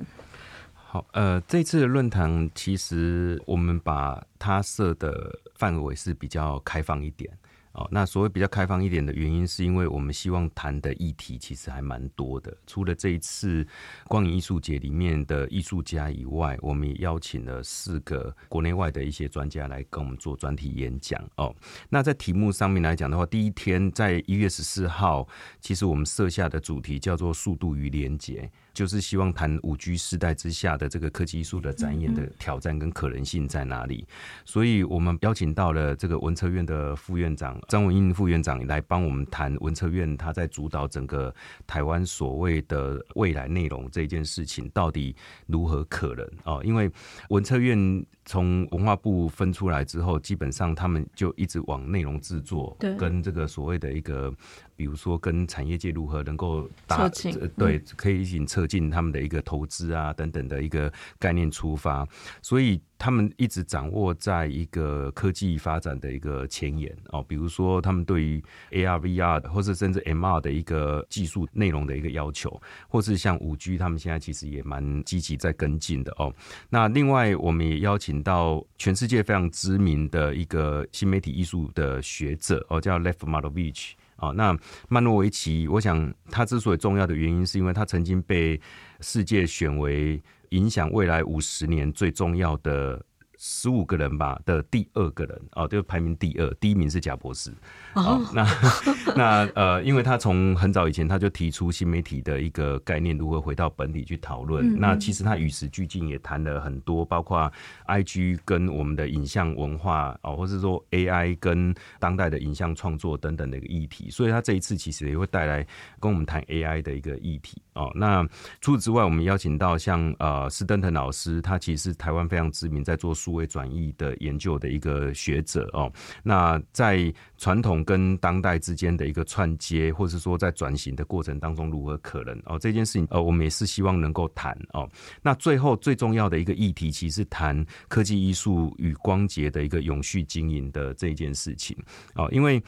[0.73, 7.29] 好，呃，这次的论坛其实我们把它设的范围是比较开放一点
[7.73, 7.85] 哦。
[7.91, 12.55] 那所谓比较开放一点的原因，是因为我们希望谈的议题其实还蛮多的。
[12.65, 13.67] 除了这一次
[14.05, 21.53] 光影艺术节里面的艺术家以外，我们也邀请了四个国内外的一些专家来跟我们做专题演讲哦。
[21.89, 25.27] 那在题目上面来讲的话，第一天在一月十四号，
[25.59, 28.49] 其实我们设下的主题叫做“速度与连接”。
[28.79, 34.07] 就是希望谈五 G 时代之下的这个科技艺术的展演的挑战跟可能性在哪里，
[34.45, 41.35] 所以我们邀请到了这个文策院的副院长张文英副院长来帮我们谈文策院他在主导整个
[41.67, 45.13] 台湾所谓的未来内容这件事情到底
[45.45, 46.61] 如何可能哦？
[46.63, 46.89] 因为
[47.31, 47.77] 文策院
[48.23, 54.33] 从文化部分出来之后，基本上他们就一直往内容制作跟这个所谓的一个。
[54.79, 60.89] 比如说，跟产业界如何能够策进呃对，可以一起策进他们的一个投资啊等等的一个
[61.19, 62.07] 概念出发，
[62.41, 67.21] 所以他们一直掌握在一个科技发展的一个前沿哦。
[67.27, 76.33] 比如说，他们对于 AR、VR 或者甚至 MR 的一个技术内容的一个要求，或是像五 G，他们现在其实也蛮积极在跟进的哦。
[76.69, 83.91] 那另外，我们也邀请到全世界非常知名的一个新媒体艺术的学者哦，叫 Lev Malovich。
[84.19, 88.59] 哦，那曼诺维奇，我想他之所以重要的原因，是因为他曾经被
[89.01, 93.01] 世界选为影响未来五十年最重要的
[93.41, 97.49] 十五个人吧的第二个人哦，就排名第二，第一名是贾博士。
[97.93, 98.45] 哦，那
[99.15, 104.67] 那呃，因为他从很早以前他就提出新媒体的一个概念，如何回到本体去讨论。
[104.67, 107.49] 嗯嗯那其实他与时俱进，也谈了很多，包括
[107.85, 114.09] I G 跟我们的影像文化哦，或是说 A I 跟当代的影像创作等等的一个议题。
[114.09, 115.65] 所以他这一次其实也会带来
[116.01, 117.89] 跟我们谈 A I 的一个议题哦。
[117.95, 118.27] 那
[118.59, 125.91] 除此之外，我们邀请到像呃斯登腾老师，他其实是台湾非常知名在做数位转译的研究的一个学者哦。
[126.23, 134.89] 那在传统跟当代之间的一个串接，或者说在转型的过程当中如何可能哦，这件事情呃，我们也是希望能够谈哦。
[135.21, 141.77] 那最后最重要的一个议题，其实谈科技艺术与光节的一个永续经营的这件事情
[142.15, 142.61] 哦，因为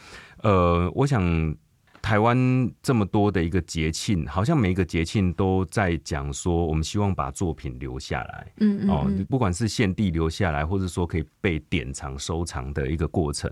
[0.44, 1.56] 呃，我想。
[2.02, 8.52] 台湾这么多的一个节庆，好像每一个节庆都在讲说，我们希望把作品留下来。
[8.58, 13.50] 嗯嗯哦嗯，不管是献地留下来，或者说可以被典藏收藏的一个过程。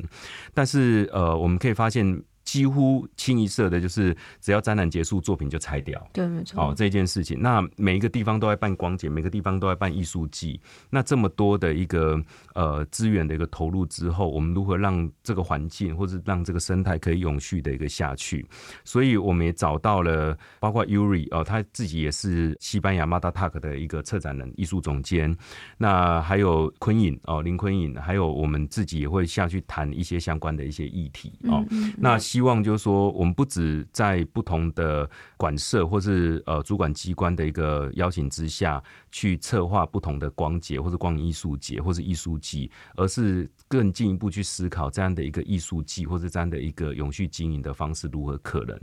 [0.53, 2.21] 但是呃，我们可以发现。
[2.49, 6.09] 几乎清一色的，就是只要展览结束，作品就拆掉。
[6.11, 6.59] 对，没错。
[6.59, 10.59] 哦，这件事情，那每一个地方都在办光节，每个地方都在办艺术季。
[10.89, 12.19] 那这么多的一个
[12.55, 18.43] 呃资源的一个投入之后，我们如何让这个环境或者让这个生态可以永续的一个下去？
[18.83, 25.37] 所以我们也找到了，包括 Uri 哦，他自己也是西班牙 m a d a t a k 的一个策展人、艺术总监。
[25.77, 31.63] 那还有昆颖哦，林昆颖，还有我们自己也会下去谈一些相关的一些议题哦。
[31.97, 48.77] 那希希望就是说，我们不止在不同的馆舍或是呃主管机关的一个邀请之下去策划不同的光节或者光影艺术节或是艺术季，而是更进一步去思考这样的一个艺术季或是这样的一个永续经营的方式如何可能。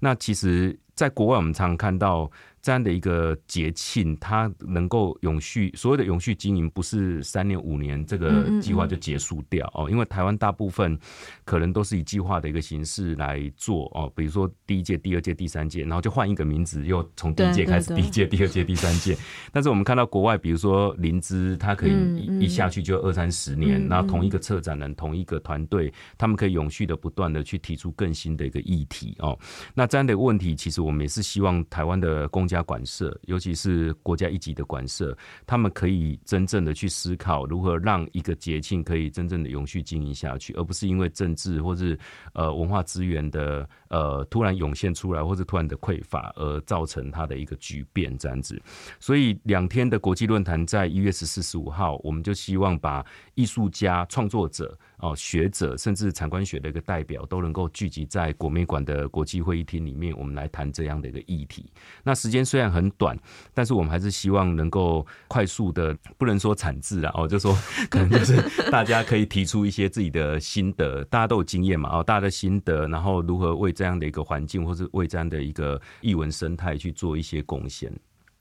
[0.00, 2.30] 那其实，在国外我们常常看到。
[2.60, 9.88] 这样的一个节庆，它能够永续，所谓的永续经营，不是三年五年这个计划就结束掉哦。
[9.88, 10.98] 因为台湾大部分
[11.44, 19.16] 可能都是以计划的一个形式来做哦，比如说第一届、第二届、第三届，然后就换一个名字，又从第一届开始，第一届、第二届、第三届。
[19.52, 21.92] 但是我们看到国外，比如说林芝，它可以
[22.40, 29.38] 一下去就二三十年，然后同一个策展人、同一个团队，他们可以永续的不断的去提出更新的一个议题哦。
[29.74, 41.98] 那这样的问题，其实我们也是希望台湾的公家馆舍，尤其是国家一级的馆舍，他们可以真正的去思考如何让一个节庆可以真正的永续经营下去，而不是因为政治或是
[42.34, 48.60] 呃文化资源的呃突然涌现出来，或者突然的匮乏而造成它的一个巨变这样子。
[49.00, 54.78] 所以两天的国际论坛在一月十四、十五号，我们就希望把艺术家、创作者。
[54.98, 61.70] 哦，学者甚至产官学的一个代表都能够聚集在国美馆的国际会议厅里面，我们来谈这样的一个议题。
[62.02, 63.16] 那时间虽然很短，
[63.54, 67.56] 但是我们还是希望能够快速的，不能说产制啊，哦，就说
[67.88, 77.92] 可能就是大家可以提出一些自己的心得，大家都有经验嘛，哦，大家的心得，然后如何为这样的一个环境，或是为这样的一个译文生态去做一些贡献。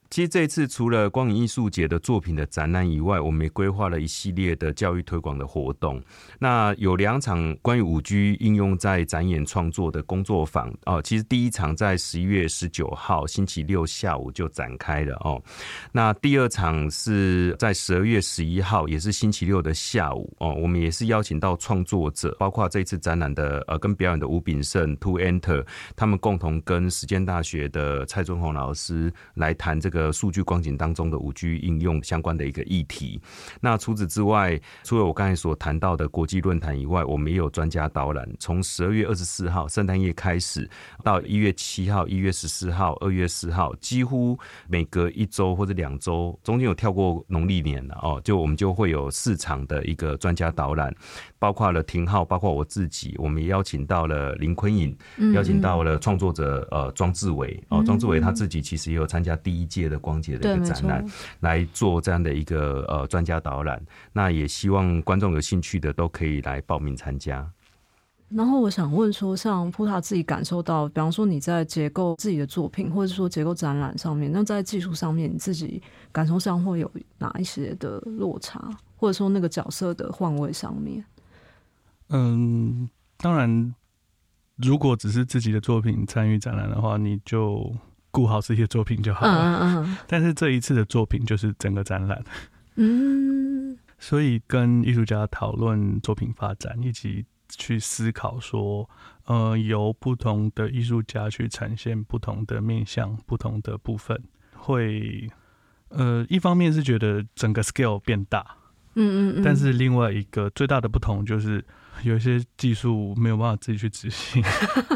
[0.09, 6.01] 其实这一次除了光影艺术节的作品的展览以外，我们也规划了一系列的教育推广的活动。
[6.39, 11.01] 那有两场关于五 G 应用在展演创作的工作坊哦。
[11.01, 15.43] 其实第一场在十一月十九号星期六下午就展开了哦。
[15.91, 20.53] 那第二场是在十二月十一号，也是星期六的下午哦。
[20.53, 25.65] 我们也是邀请到创作者，包括这次展览的呃跟表演的吴炳胜 To Enter，
[25.97, 29.96] 他们共同跟实践大学的蔡尊宏老师来谈这个。
[29.97, 33.19] 的数据光景当中的五 G 应用相关的一个议题。
[33.59, 38.29] 那除此之外，除了我刚才所谈到的国际论坛以外，我们也有专家导览。
[38.39, 40.69] 从十二月二十四号圣诞夜开始，
[41.03, 50.93] 到一月七号、一月十四号、二月四号，几乎每隔一周或者两周，中间有跳过农历年了哦，就我们就会有市场的一个专家导览，
[51.39, 54.95] 包括了廷浩，包括我自己，我们也邀请到了林坤颖，
[55.33, 59.86] 邀请到了创作者呃庄志伟哦，庄志伟他自己其实也有参加第一届。
[59.87, 61.05] 的光节的一个展览，
[61.41, 63.81] 来做这样的一个呃专家导览，
[64.13, 67.49] 那也希望观众有兴趣的都可以来报名参加。
[68.29, 81.05] 然后我想问说，像普塔自己感受到，比方说你在结构自己的作品，或者说结构展览上面，那在技术上面你自己感受上会有哪一些的落差，或者说那个角色的换位上面？
[82.09, 83.73] 嗯，当然，
[84.57, 87.73] 如果只是自己的作品参与展览的话，你就。
[88.17, 89.31] 顾好这些作品就好了。
[89.31, 89.97] 嗯嗯嗯。
[90.07, 92.23] 但是这一次的作品就是整个展览。
[92.77, 93.77] 嗯。
[93.99, 98.89] 所以跟艺术家讨论作品发展，以及去思考说，
[99.25, 104.19] 呃，由不同的艺术家去呈现不同的面向、不同的部分，
[104.55, 105.29] 会，
[105.89, 108.43] 呃，一方面是觉得整个 scale 变大。
[108.95, 109.43] 嗯嗯嗯。
[109.43, 111.63] 但是另外一个最大的不同就是。
[112.03, 114.43] 有一些技术没有办法自己去执行，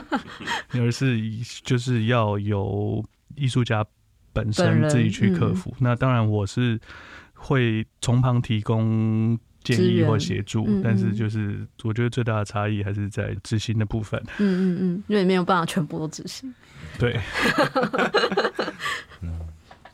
[0.73, 1.19] 而是
[1.63, 3.03] 就是要由
[3.35, 3.85] 艺术家
[4.33, 5.75] 本身自己去克服。
[5.79, 6.79] 那当然，我是
[7.33, 14.21] 会从旁提供建议或协助，但是就是我觉得最大的差异还是在执行的部分。
[14.37, 16.53] 嗯嗯嗯，因为没有办法全部都执行。
[16.97, 17.19] 对。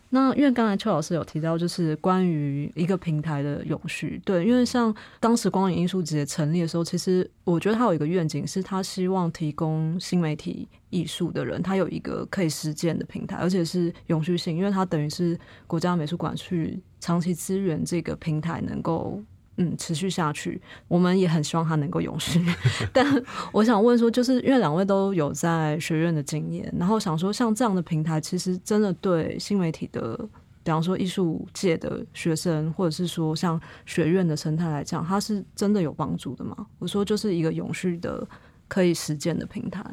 [0.09, 19.21] 那因为刚才邱老师有提到，就是关于一个平台的永续，对，因为像当时光影艺术节成立的时候，其实我觉得它有一个愿景，是他希望提供新媒体艺术的人，他有一个可以实践的平台，而且是永续性，因为它等于是国家美术馆去长期资源这个平台能够。
[19.57, 22.39] 嗯，持续下去，我们也很希望它能够永续。
[22.93, 23.05] 但
[23.51, 30.15] 我想问说，就是因为两位都有在学院的经验，然后想说，像这样的平台，其实真的对新媒体的，
[30.63, 36.67] 比方说艺术界的学生，或者是说像学院的生态来讲，它是真的有帮助的吗？
[36.77, 38.27] 我说，就是一个永续的
[38.67, 39.83] 可以实践的平台？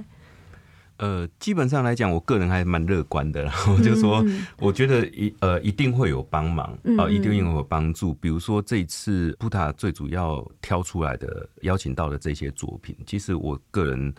[0.98, 4.24] 呃，基本上来讲，我个人还蛮乐观的， 然后就说，
[4.58, 8.14] 我觉得一呃一定会有帮忙啊，一定会有帮助。
[8.14, 14.14] 比如说这一次布塔最主要挑出来的、邀请到的这些作品，其实我个人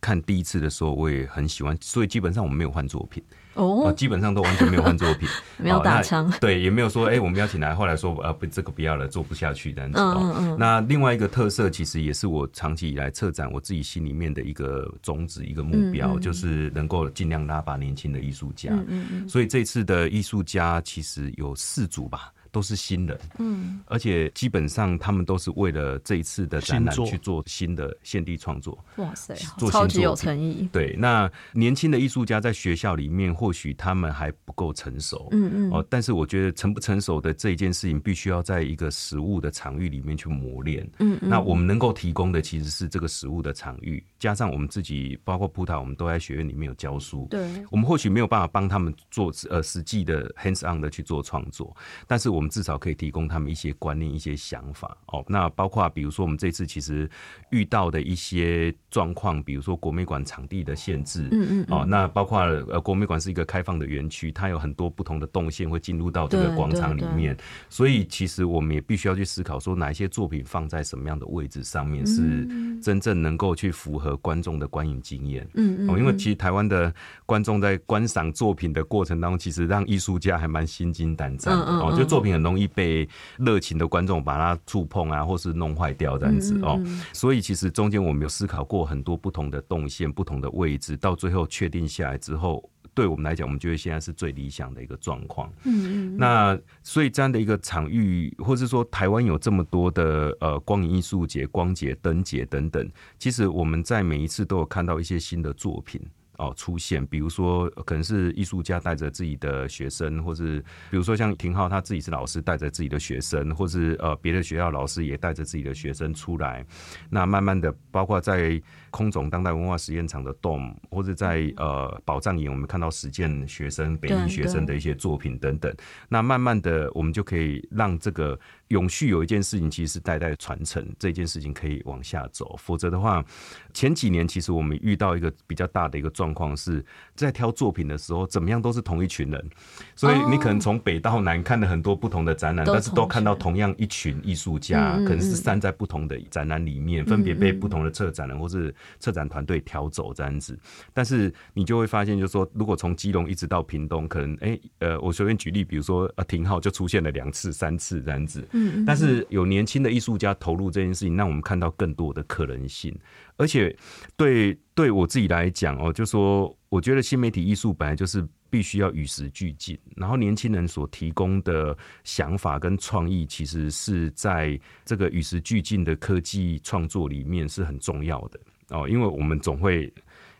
[0.00, 3.22] 看第一次的时候，我也很喜欢，所以基本上我们没有换作品。
[3.54, 5.28] 哦，基本上都完全没有换作品，
[5.58, 9.98] 没有打枪，对，也没有说，哎，我们邀请来，后来说，呃，不，这个不要了，做不下去这样子。
[9.98, 10.56] 嗯嗯。
[10.58, 18.70] 那另外一个特色，其实也是我长期以来策展我自己心里面的一个宗旨、一个目标，就是能够尽量拉拔年轻的艺术家。
[18.72, 19.28] 嗯嗯。
[19.28, 22.32] 所以这次的艺术家其实有四组吧。
[22.52, 28.76] 都是新人，嗯，而且基本上他们都是为了这一次的展览去做新的献地创作。
[28.96, 30.68] 哇塞，做超级有诚意。
[30.72, 40.84] 对，那年轻的艺术家在学校里面，或许他们还不够成熟，嗯嗯，哦，但是我觉得成不成熟的这一件事情，必须要在一个实物的场域里面去磨练。
[40.98, 47.28] 嗯嗯，那我们能够提供的其实是这个实物的场域，加上我们自己，包括葡萄，我们都在学院里面有教书。
[47.30, 51.76] 对，我们或许没有办法帮他们做呃实际的 hands on 的去做创作，
[52.08, 52.39] 但是我。
[52.40, 55.22] 我们至少可以提供他们一些观念、一些想法哦。
[55.28, 57.06] 那包括比如说，我们这次其实
[57.50, 67.36] 遇到的一些状况，比如说国美馆场地的限制，嗯嗯，哦，那包括呃，国美馆是一个开放的园区，它有很多不同的动线会进入到这个广场里面，
[67.68, 72.48] 所以其实我们也必须要去思考，说哪一些作品放在什么样的位置上面，是
[72.80, 75.46] 真正能够去符合观众的观影经验。
[75.56, 76.90] 嗯嗯，哦因为其实台湾的
[77.26, 82.29] 观众在观赏作品的过程当中，其实让艺术家还蛮心惊胆战的哦，就作品。
[82.32, 83.08] 很容易被
[83.38, 86.80] 热情的观众把它触碰啊，或是弄坏掉这样子哦。
[87.12, 95.52] 所以其实中间我们有思考过很多不同的动线、不同的位置，到最后确定下来之后，对我们来讲，我们觉得现在是最理想的一个状况。
[95.64, 96.16] 嗯嗯。
[96.16, 106.00] 那所以这样的一个场域，或是说台湾有这么多的呃光影艺术节、光节、灯节等等，其实我们在每一次都有看到一些新的作品。
[106.40, 110.58] 哦，出现，比如说可能是艺术家带着自己的学生，或是
[110.90, 116.64] 比如说像廷浩他自己是老师，带着自己的学生，或是呃别的学校老师也带着自己的学生出来，
[117.10, 118.60] 那慢慢的，包括在。
[118.92, 125.72] 空总当代文化实验场的 Dom，或者在呃宝藏营，我们看到实践学生、北艺学生的一些作品等等。
[126.08, 128.36] 那慢慢的，我们就可以让这个
[128.66, 132.56] 永续有一件事情，其实是代代传承这件事情可以往下走。
[132.58, 133.24] 否则的话，
[133.72, 139.50] 前几年其实我们遇到一个比较大的一个状况，是在挑作品的时候，怎么样都是同一群人，
[139.94, 150.58] 所以你可能从北到南看了很多不同的展览，但是都看到同样一群艺术家，可能是散在不同的展览里面，分别被不同的策展人或是策展团队挑走这样子，
[150.92, 158.46] 但是你就会发现，就是说，如果从基隆一直到屏东，可能哎，呃，我随便举例，比如说呃，廷浩就出现了两次、三次这样子。
[158.52, 162.96] 嗯，但是有年轻的艺术家投入这件事情，让我们看到更多的可能性。
[163.40, 163.74] 而且
[164.16, 178.40] 对对我自己来讲哦，就说我觉得新媒体艺术本来就是必须要与时俱进，然后年轻人所提供的想法跟创意，其实是在这个与时俱进的科技创作里面是很重要的。
[178.68, 179.92] 哦，因为我们总会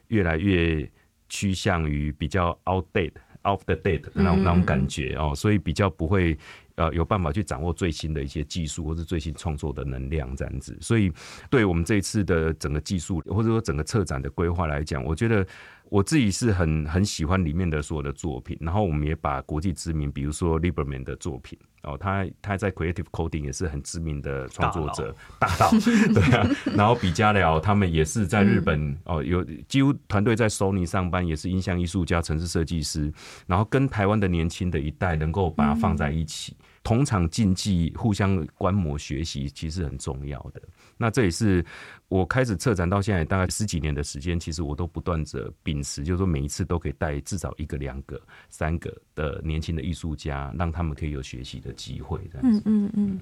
[0.08, 0.88] 越来越
[1.28, 6.36] 趋向于比较 outdate、off the date 那种那种感觉哦，所以比较不会
[6.80, 10.76] 呃有办法去掌握最新的一些技术或是最新创作的能量这样子。
[10.80, 11.12] 所以
[11.48, 15.46] 对我们这一次的整个技术或者说整个策展的规划来讲，我觉得。
[15.90, 25.68] 我自己是很很喜欢里面的所有的作品，然后我们也把国际知名，比如说 Liberman 的作品哦，他他在 Creative Coding 也是很知名的创作者大佬，
[26.14, 33.12] 对啊，然后比加了他们也是在日本哦，有几乎团队在 Sony 上班，也是音像艺术家、城市设计师，
[33.48, 40.60] 然后跟台湾的年轻的一代能够把它放在一起，同场竞技，互相观摩学习，其实很重要的。
[40.96, 41.64] 那这也是
[42.08, 52.20] 我开始策展到现在大概十几年的时间，其实我都不断着秉持，就是说每一次都可以带至少一个、两个、三个的年轻的艺术家，让他们可以有学习的机会。
[52.32, 52.62] 这样子。
[52.64, 53.20] 嗯嗯嗯。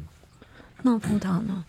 [0.83, 1.65] 那葡萄呢？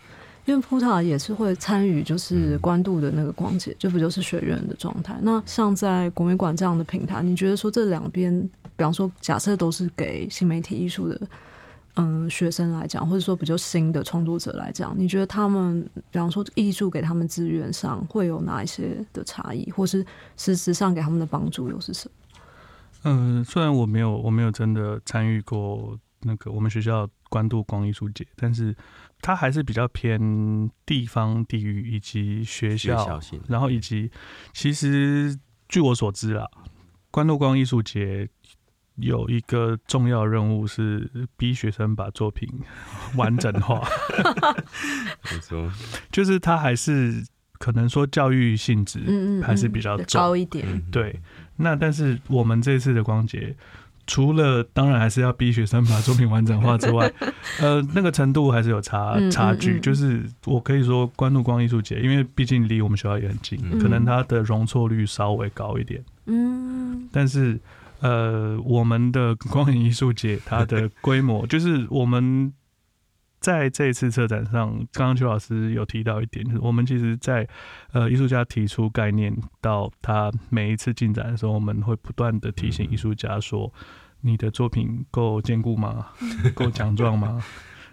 [0.45, 5.15] 因为葡萄也是会参与，就是关渡的那个光节，就不就是学院的状态。
[5.21, 8.41] 那像在国美馆这样的平台，你觉得说这两边，
[8.75, 11.19] 比方说假设都是给新媒体艺术的。
[11.99, 20.05] 嗯，学生来讲，或者说比较新的创作者来讲，你觉得他们，比方说艺术给他们资源上会有哪一些的差异，或是
[20.37, 22.39] 实质上给他们的帮助又是什么？
[23.03, 28.75] 嗯，虽然我没有，我没有真的参与过那个我们学校关渡光艺术节，但是
[29.21, 34.11] 它还是比较偏地方地域以及学校，然后以及
[34.53, 35.37] 其实
[35.67, 36.45] 据我所知啊，
[37.11, 38.29] 关渡光艺术节。
[39.01, 42.47] 有一个重要任务是逼学生把作品
[43.15, 43.81] 完整化。
[45.31, 45.71] 没错，
[46.11, 47.23] 就是他还是
[47.57, 50.21] 可能说教育性质嗯嗯，还是比较嗯重。
[50.21, 50.81] 高一点。
[50.91, 51.19] 对，
[51.57, 53.55] 那但是我们这次的光节，
[54.07, 57.11] 除了当然还是要逼学生把作品完整化之外，
[57.61, 59.73] 呃，那个程度还是有差嗯差距。
[59.73, 59.81] 嗯嗯。
[59.81, 63.77] 就是我可以说，关渡光艺术节，因为毕竟离我们学校也很近，嗯。
[63.79, 67.07] 可能它的容错率稍微高一点，嗯。
[67.11, 67.59] 但是
[67.99, 72.53] 呃，我们的光影艺术节它的规模，就是我们。
[73.41, 77.47] 在这一次策展上，刚刚邱老师有提到一点，就是我们其实在，
[77.93, 83.73] 呃艺术家提出概念到他每一次进展的时候，我们会不断的提醒艺术家说，
[84.19, 86.07] 你的作品够坚固吗？
[86.53, 87.41] 够强壮吗？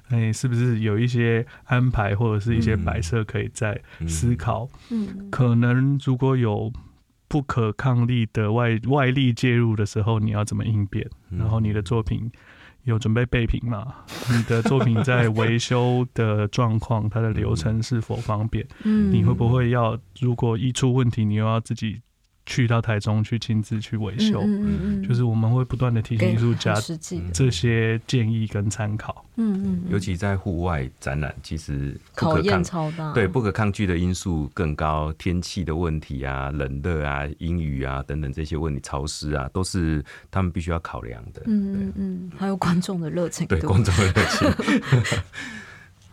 [0.08, 4.68] 哎，是不是有一些安排或者是一些摆设可以在思考？
[4.90, 6.72] 嗯可能如果有
[7.36, 11.06] 不可抗力的外外力介入的时候，你要怎么应变？
[11.30, 12.30] 嗯然后你的作品
[12.84, 13.94] 有准备备品吗？
[14.34, 18.66] 你的作品在维修的状况，它的流程是否方便？
[18.84, 22.00] 嗯你会不会要如果一出问题，你又要自己
[22.46, 24.40] 去到台中去亲自去维修？
[24.40, 26.74] 嗯嗯嗯就是我们会不断的提醒给艺术家
[27.32, 29.24] 这些建议跟参考。
[29.36, 29.90] 嗯嗯，嗯。
[29.90, 41.42] 尤其在户外展览，其实不考验超大，对不可抗拒的因素更高，天气的问题啊、冷热啊、阴雨啊等等这些问题，潮湿啊，都是他们必须要考量的。
[41.46, 44.48] 嗯嗯嗯，还有观众的热情对度，观众的热情，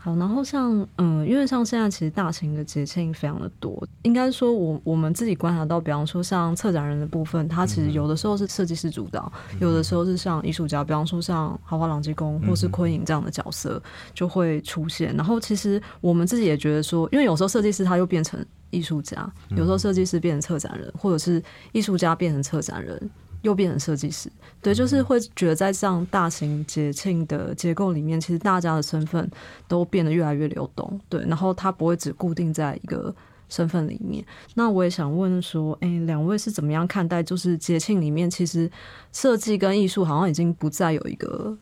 [0.04, 9.32] 好，然后像嗯，因为像现在其实大型的节庆非常的多，应该说我我们自己观察到，比方说像策展人的部分，它其实有的时候是设计师主导，
[9.62, 13.82] 有的时候是像艺术家，比方说像豪华朗基宫或是昆影这样的角色
[14.14, 15.16] 就会出现。
[15.16, 21.42] 然后其实我们自己也觉得说，因为有时候设计师他又变成艺术家，有时候设计师变成策展人，或者是
[21.72, 23.10] 艺术家变成策展人。
[23.44, 24.30] 又变成设计师，
[24.62, 29.30] 对，就是会觉得在这样大型节庆的结构里面，其实大家的身份
[29.68, 33.14] 都变得越来越流动，对，然后它不会只固定在一个
[33.50, 34.26] 身份里面。
[34.56, 37.22] 那我也想问说，哎、两位是怎么样看待？
[37.22, 38.72] 就是节庆里面，其实
[39.12, 41.56] 设计跟艺术好像已经不再有一个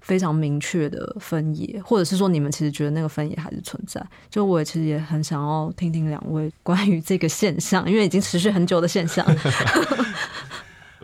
[0.00, 4.00] 非常明确的分野，或者是说你们其实觉得那个分野还是存在？
[4.30, 9.26] 就我其实也很想要听听两位关于这个现象，因为已经持续很久的现象。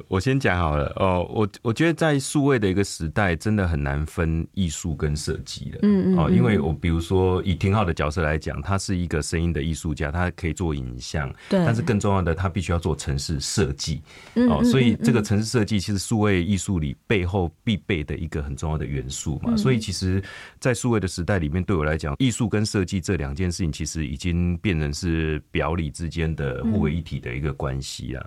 [0.09, 5.79] 我先讲好了哦，我我觉得在数位的一个时代，真的很难分艺术跟设计了。
[5.83, 14.03] 嗯嗯哦，因为我比如说以廷浩的角色来讲，他是一个声音的艺术家，他可以做影像，对，但是更重要的，他必须要做城市设计。
[14.49, 19.53] 哦，所以这个嗯城市设计其实数位艺术里背后必备的一个很重要的元素嘛。
[19.53, 20.23] 嗯所以其实，
[20.59, 28.27] 在数位的时代里面，对我来讲，艺术跟设计这两件事情，其实已经变成是表里之间的互为一体的一个关系啊。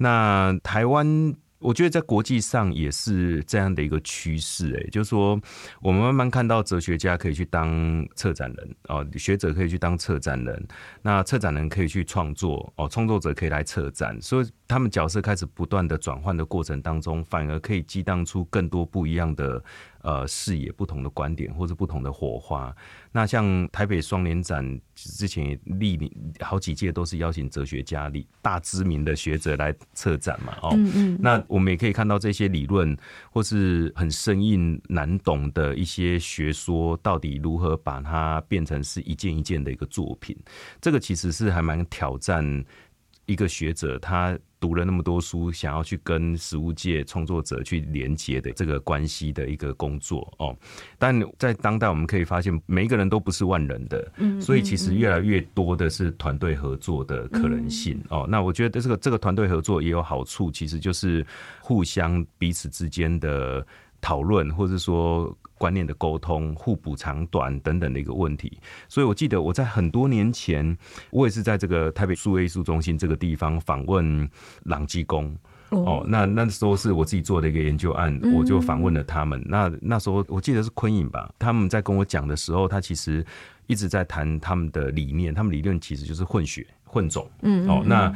[0.00, 1.34] 那台湾。
[1.62, 5.38] 我觉得在国际上也是这样的一个趋势，哎，就是说，
[5.82, 10.68] 我们慢慢看到哲学家可以去当策展人哦，学者可以去当策展人，
[11.02, 19.62] 那策展人可以去创作哦，创作者可以来策展，所以他们角色开始不断的转换的过程当中，反而可以激荡出更多不一样的
[20.02, 22.74] 呃视野、不同的观点或者不同的火花。
[23.12, 32.96] 那像台北双年展之前也历年好几届都是邀请哲学家、里大知名的学者来策展嘛，哦，嗯嗯，那我们也可以看到这些理论
[33.32, 40.36] 或是很生硬难懂的一些学说，到底如何把它变成是一件一件的一个作品？
[40.80, 42.64] 这个其实是还蛮挑战
[43.30, 44.38] 一个学者他。
[44.60, 50.54] 读了那么多书，想要去跟实物界创作者去连接的这个关系的一个工作哦，
[50.98, 58.26] 但在当代我们可以发现，每一个人都不是万人的，嗯所以其实越来越多的是团队合作的可能性哦。
[58.28, 61.26] 那我觉得这个这个团队合作也有好处，其实就是
[61.58, 63.66] 互相彼此之间的
[63.98, 68.58] 讨论，或者说观念的沟通、互补长短等等的一个问题。
[68.88, 70.74] 所以我记得我在很多年前，
[71.10, 74.26] 我也是在这个台北数位艺术中心这个地方访问
[74.64, 75.36] 朗基公。
[75.68, 79.40] 哦，那那时候是我自己做的一个研究案，我就访问了他们。
[79.46, 83.24] 那那时候我记得是昆影吧，他们在跟我讲的时候，他其实
[83.68, 87.30] 一直在谈他们的理念，他们理论其实就是混血混种。
[87.42, 88.12] 嗯哦，那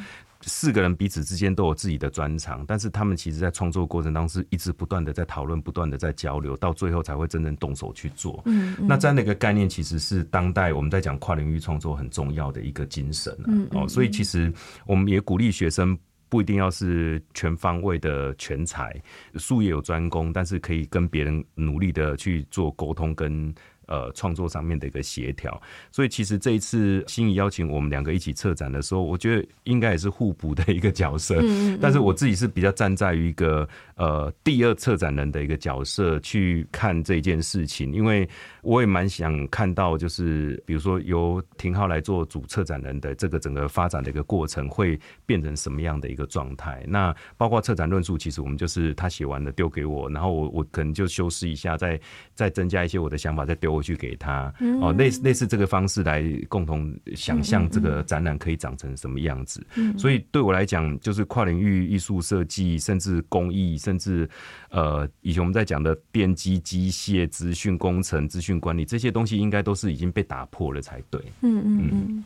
[0.47, 8.43] 四个人彼此之间都有自己的专长，但是他们其实在创作过程当中是一直不断的在讨论，不断的在交流，到最后才会真正动手去做。
[8.47, 13.45] 嗯，那这样的一个概念，其实是当代我们在讲跨领域创作很重要的一个精神啊。
[13.47, 14.53] 嗯嗯哦，所以其实
[14.87, 15.99] 我们也鼓励学生。
[16.31, 19.01] 不一定要是全方位的全才，
[19.37, 23.55] 术业有专攻，但是可以跟别人努力的去做沟通跟
[23.87, 25.61] 呃创作上面的一个协调。
[25.91, 31.37] 所以其实这一次心仪邀请我们两个一起策展的时候，我觉得应该也是互补的一个角色。
[31.41, 31.79] 嗯嗯。
[31.81, 38.29] 但是我自己是比较站在于一个呃第二策展人的一个角色去看这件事情，因为
[38.63, 46.85] 我也蛮想看到，就是比如说由廷浩来做主策展人的这个整个发展的一个过程会变成什么样的一个状态。
[46.87, 52.01] 那包括策展论述，其实我们就是他写完了丢给我，然后我我可能就修饰一下，再
[52.35, 54.53] 再增加一些我的想法，再丢回去给他。
[54.81, 59.65] 哦，类似类似这个方式来共同想象这个展览可以长成什么样子。
[59.99, 64.29] 所以对我来讲，就是跨领域艺术设计，甚至工艺，甚至
[64.71, 71.21] 呃以前我们在讲的电机、机械、资讯工程、资讯管理这些东西，应该都是已经被打破了才对。
[71.43, 72.25] 嗯嗯嗯。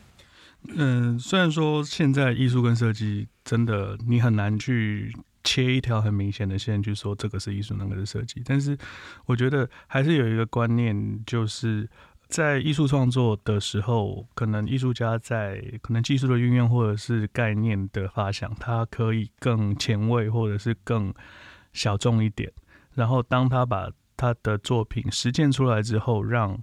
[0.75, 5.09] 嗯，虽然说现在艺术跟设计真的你很难去
[5.43, 8.77] 切一条很明显的线，去说这个是艺术，那个是设计，但是
[9.25, 11.89] 我觉得还是有一个观念，就是
[12.27, 21.13] 在艺术创作的时候，可能艺术家在可能技术的运用或者是概念的发想，它可以更前卫或者是更
[21.73, 22.51] 小众一点。
[22.93, 26.61] 然后当他把他的作品实践出来之后，让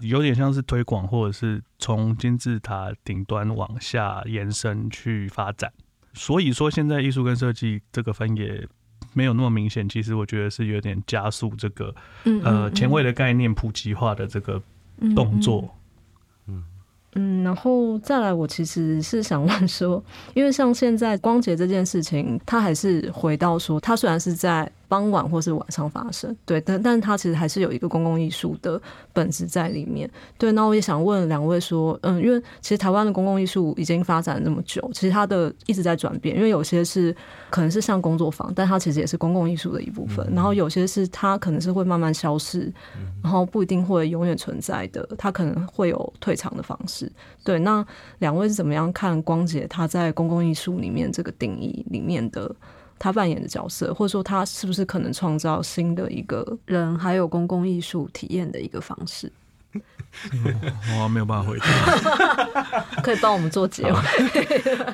[0.00, 5.72] 有点像是推广，或者是从金字塔顶端往下延伸去发展。
[6.16, 8.66] 所以说，现在艺术跟设计这个分野
[9.12, 9.86] 没有那么明显。
[9.86, 11.94] 其实我觉得是有点加速这个
[12.42, 14.60] 呃前卫的概念普及化的这个
[15.14, 15.68] 动作。
[16.48, 16.64] 嗯
[17.18, 20.02] 嗯，然后再来，我其实是想问说，
[20.34, 24.70] 因为像现在光洁这件事情，它还是回到说，它虽然是在。
[24.88, 28.80] 傍晚或是晚上发生，对，但但是它其实还是有一个公共艺术的
[29.12, 30.08] 本质在里面，
[30.38, 30.52] 对。
[30.52, 37.14] 那我也想问两位说，嗯，因为其实台湾的公共艺术已经发展那么久，其实它的一直在转变，因为有些是
[37.50, 42.72] 可能是像工作坊，但它其实也是公共艺术的一部分，然后有些是它可能是会慢慢消失，
[43.22, 47.10] 然后不一定会永远存在的，它可能会有退场的方式，
[47.44, 47.58] 对。
[47.58, 47.84] 那
[48.18, 52.54] 两位是怎么样看光姐她在公共艺术里面这个定义里面的？
[52.98, 59.30] 他扮演的角色，或者说他是不是可能创造新的一个人，还有公共艺术体验的一个方式？
[60.98, 63.92] 我没有办法回答， 可以帮我们做结尾。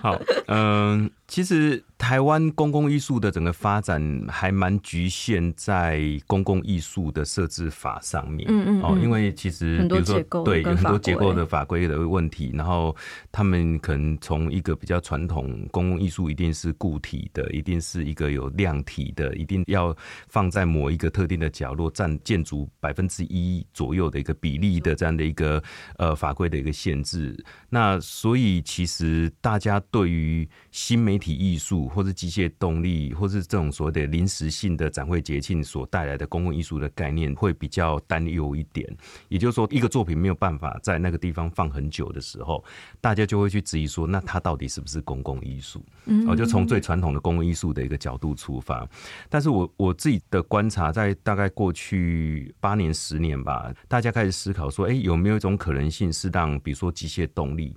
[0.02, 1.82] 好，嗯，其实。
[2.02, 12.96] 台湾公共艺术的整个发展还蛮局限在公共艺术的设置法上面，嗯嗯哦，因为其实比如说对有很多结构的法规的问题，然后
[13.30, 25.62] 他们可能从一个比较传统公共艺术一定是固体的，一定是一个有量体的，一定要放在某一个特定的角落占建筑百分之一左右的一个比例的这样的一个
[25.98, 27.32] 呃法规的一个限制。
[27.70, 38.84] 那所以其实大家对于新媒体艺术或是机械动力，或是这种所谓的临时性的展会节庆所带来的公共艺术的概念，会比较担忧一点。
[39.28, 42.64] 也就是说，一个作品没有办法在那个地方放很久的时候，
[43.00, 45.80] 大家就会去质疑说，那它到底是不是公共艺术？
[46.06, 48.84] 嗯哦，就从最传统的公共艺术的一个角度出发。
[49.30, 57.76] 但是我我自己的观察，在大概过去八年、十年吧，大家开始思考说，哎，有没有一种可能性，是让比如说机械动力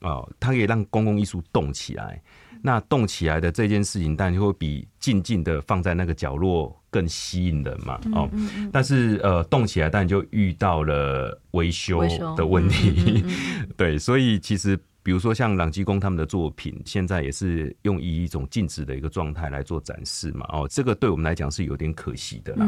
[0.00, 2.22] 啊，它可以让公共艺术动起来？
[2.62, 8.00] 那动起来的这件事情，当然就会比静静的放在那个角落更吸引人嘛。
[8.14, 8.30] 哦，
[8.72, 12.00] 但是呃，动起来，当然就遇到了维修
[12.36, 13.24] 的问题。
[13.76, 14.78] 对，所以其实。
[15.02, 20.46] 比如说像朗基公他们的作品，现在也是用以一种静止的一个状态来做展示嘛。
[20.50, 22.66] 哦，这个对我们来讲是有点可惜的啦。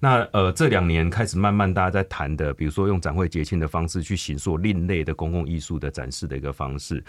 [0.00, 7.02] 那呃，这两年开始慢慢大家在谈的，比如说用展会节庆的方式去形塑另类的公共艺术的展示的一个方式，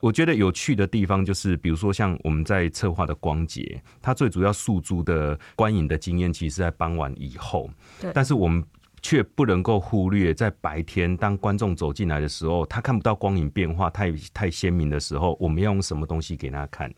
[0.00, 7.68] 我觉得有趣的地方就是，比如说像我们在策划的光节，它最主要诉诸的观影的经验，其实在傍晚以后。
[8.00, 8.64] 对，但是我们。
[9.04, 16.90] 却不能够忽略，在白天当观众走进来的时候，他看不到光影变化太太鲜明的时候，我们要用什么东西给他看？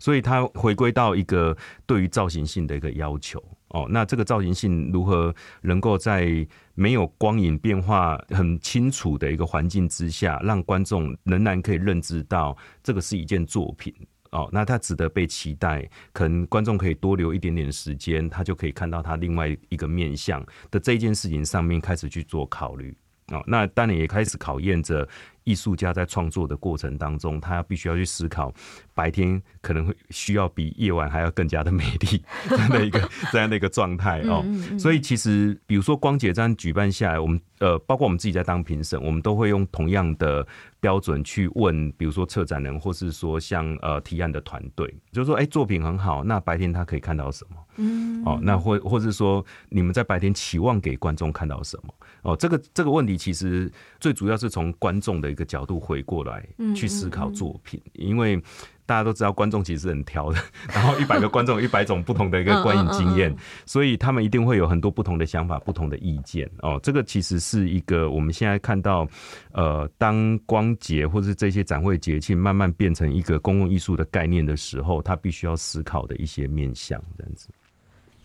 [0.00, 3.86] 所以，他回归到一个对于造型性的一个要求哦。
[3.88, 5.32] 那这个造型性如何
[5.62, 6.44] 能够在
[6.74, 13.94] 没有光影变化很清楚的一个环境之下，让观众仍然可以认知到这个是一件作品？
[14.34, 22.94] 哦，那他值得被期待，可能观众可以多留一点点时间，他就可以看到他另外一个面向的这件事情上面开始去做考虑。
[23.28, 25.08] 哦，那当然也开始考验着
[25.44, 28.52] 艺术家在创作的过程当中，他必须要去思考
[28.94, 34.44] 白天可能会需要比夜晚还要更加的美丽 这样的一个这样的一个状态哦。
[34.78, 40.46] 所以其实，比如说光姐这样举办下来，我们呃，包括我们自己在当评审，我们都会用同样的
[40.80, 47.56] 标准去问，比如说策展人，或是说像呃提案的团队，就是说，哎，作品很好，那白天他可以看到什么？
[47.76, 51.94] 嗯，哦，那或或是说，你们在白天期望给观众看到什么？
[52.22, 53.70] 哦，这个这个问题其实
[54.00, 58.40] 最主要是从观众的一个角度回过来去思考作品，因为
[58.86, 60.38] 大家都知道观众其实很挑的，
[60.72, 66.48] 然后一百个观众 一百种不同的一个观影经验，所以他们一定会有很多不同的想法、不同的意见。
[66.60, 69.06] 哦，这个其实是一个我们现在看到，
[69.52, 77.48] 呃，当光节或者是这些展会节庆慢慢变成一个公共艺术的概念的时候，他必须要思考的一些面向，这样子。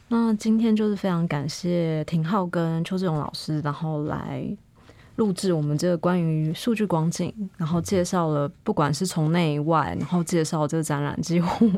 [0.08, 4.44] 那今天就是非常感谢廷浩跟邱志勇老师，然后来。
[5.20, 11.70] 录制我们这个关于数据光景，然后介绍了不管是从内外，然后介绍这个展览几乎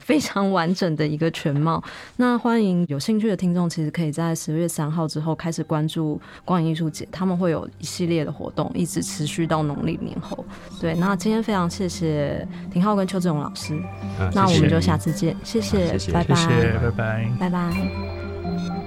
[0.00, 1.82] 非常完整的一个全貌。
[2.16, 10.42] 那欢迎有兴趣的听众，其实可以在十月三号之后开始关注光影艺术节，他们会有一系列的活动，一直持续到农历年后。
[10.80, 13.78] 对，那今天非常谢谢廷浩跟邱志勇老师，
[14.32, 16.34] 那我们就下次见，谢谢，拜拜，
[16.80, 18.85] 拜拜，拜拜。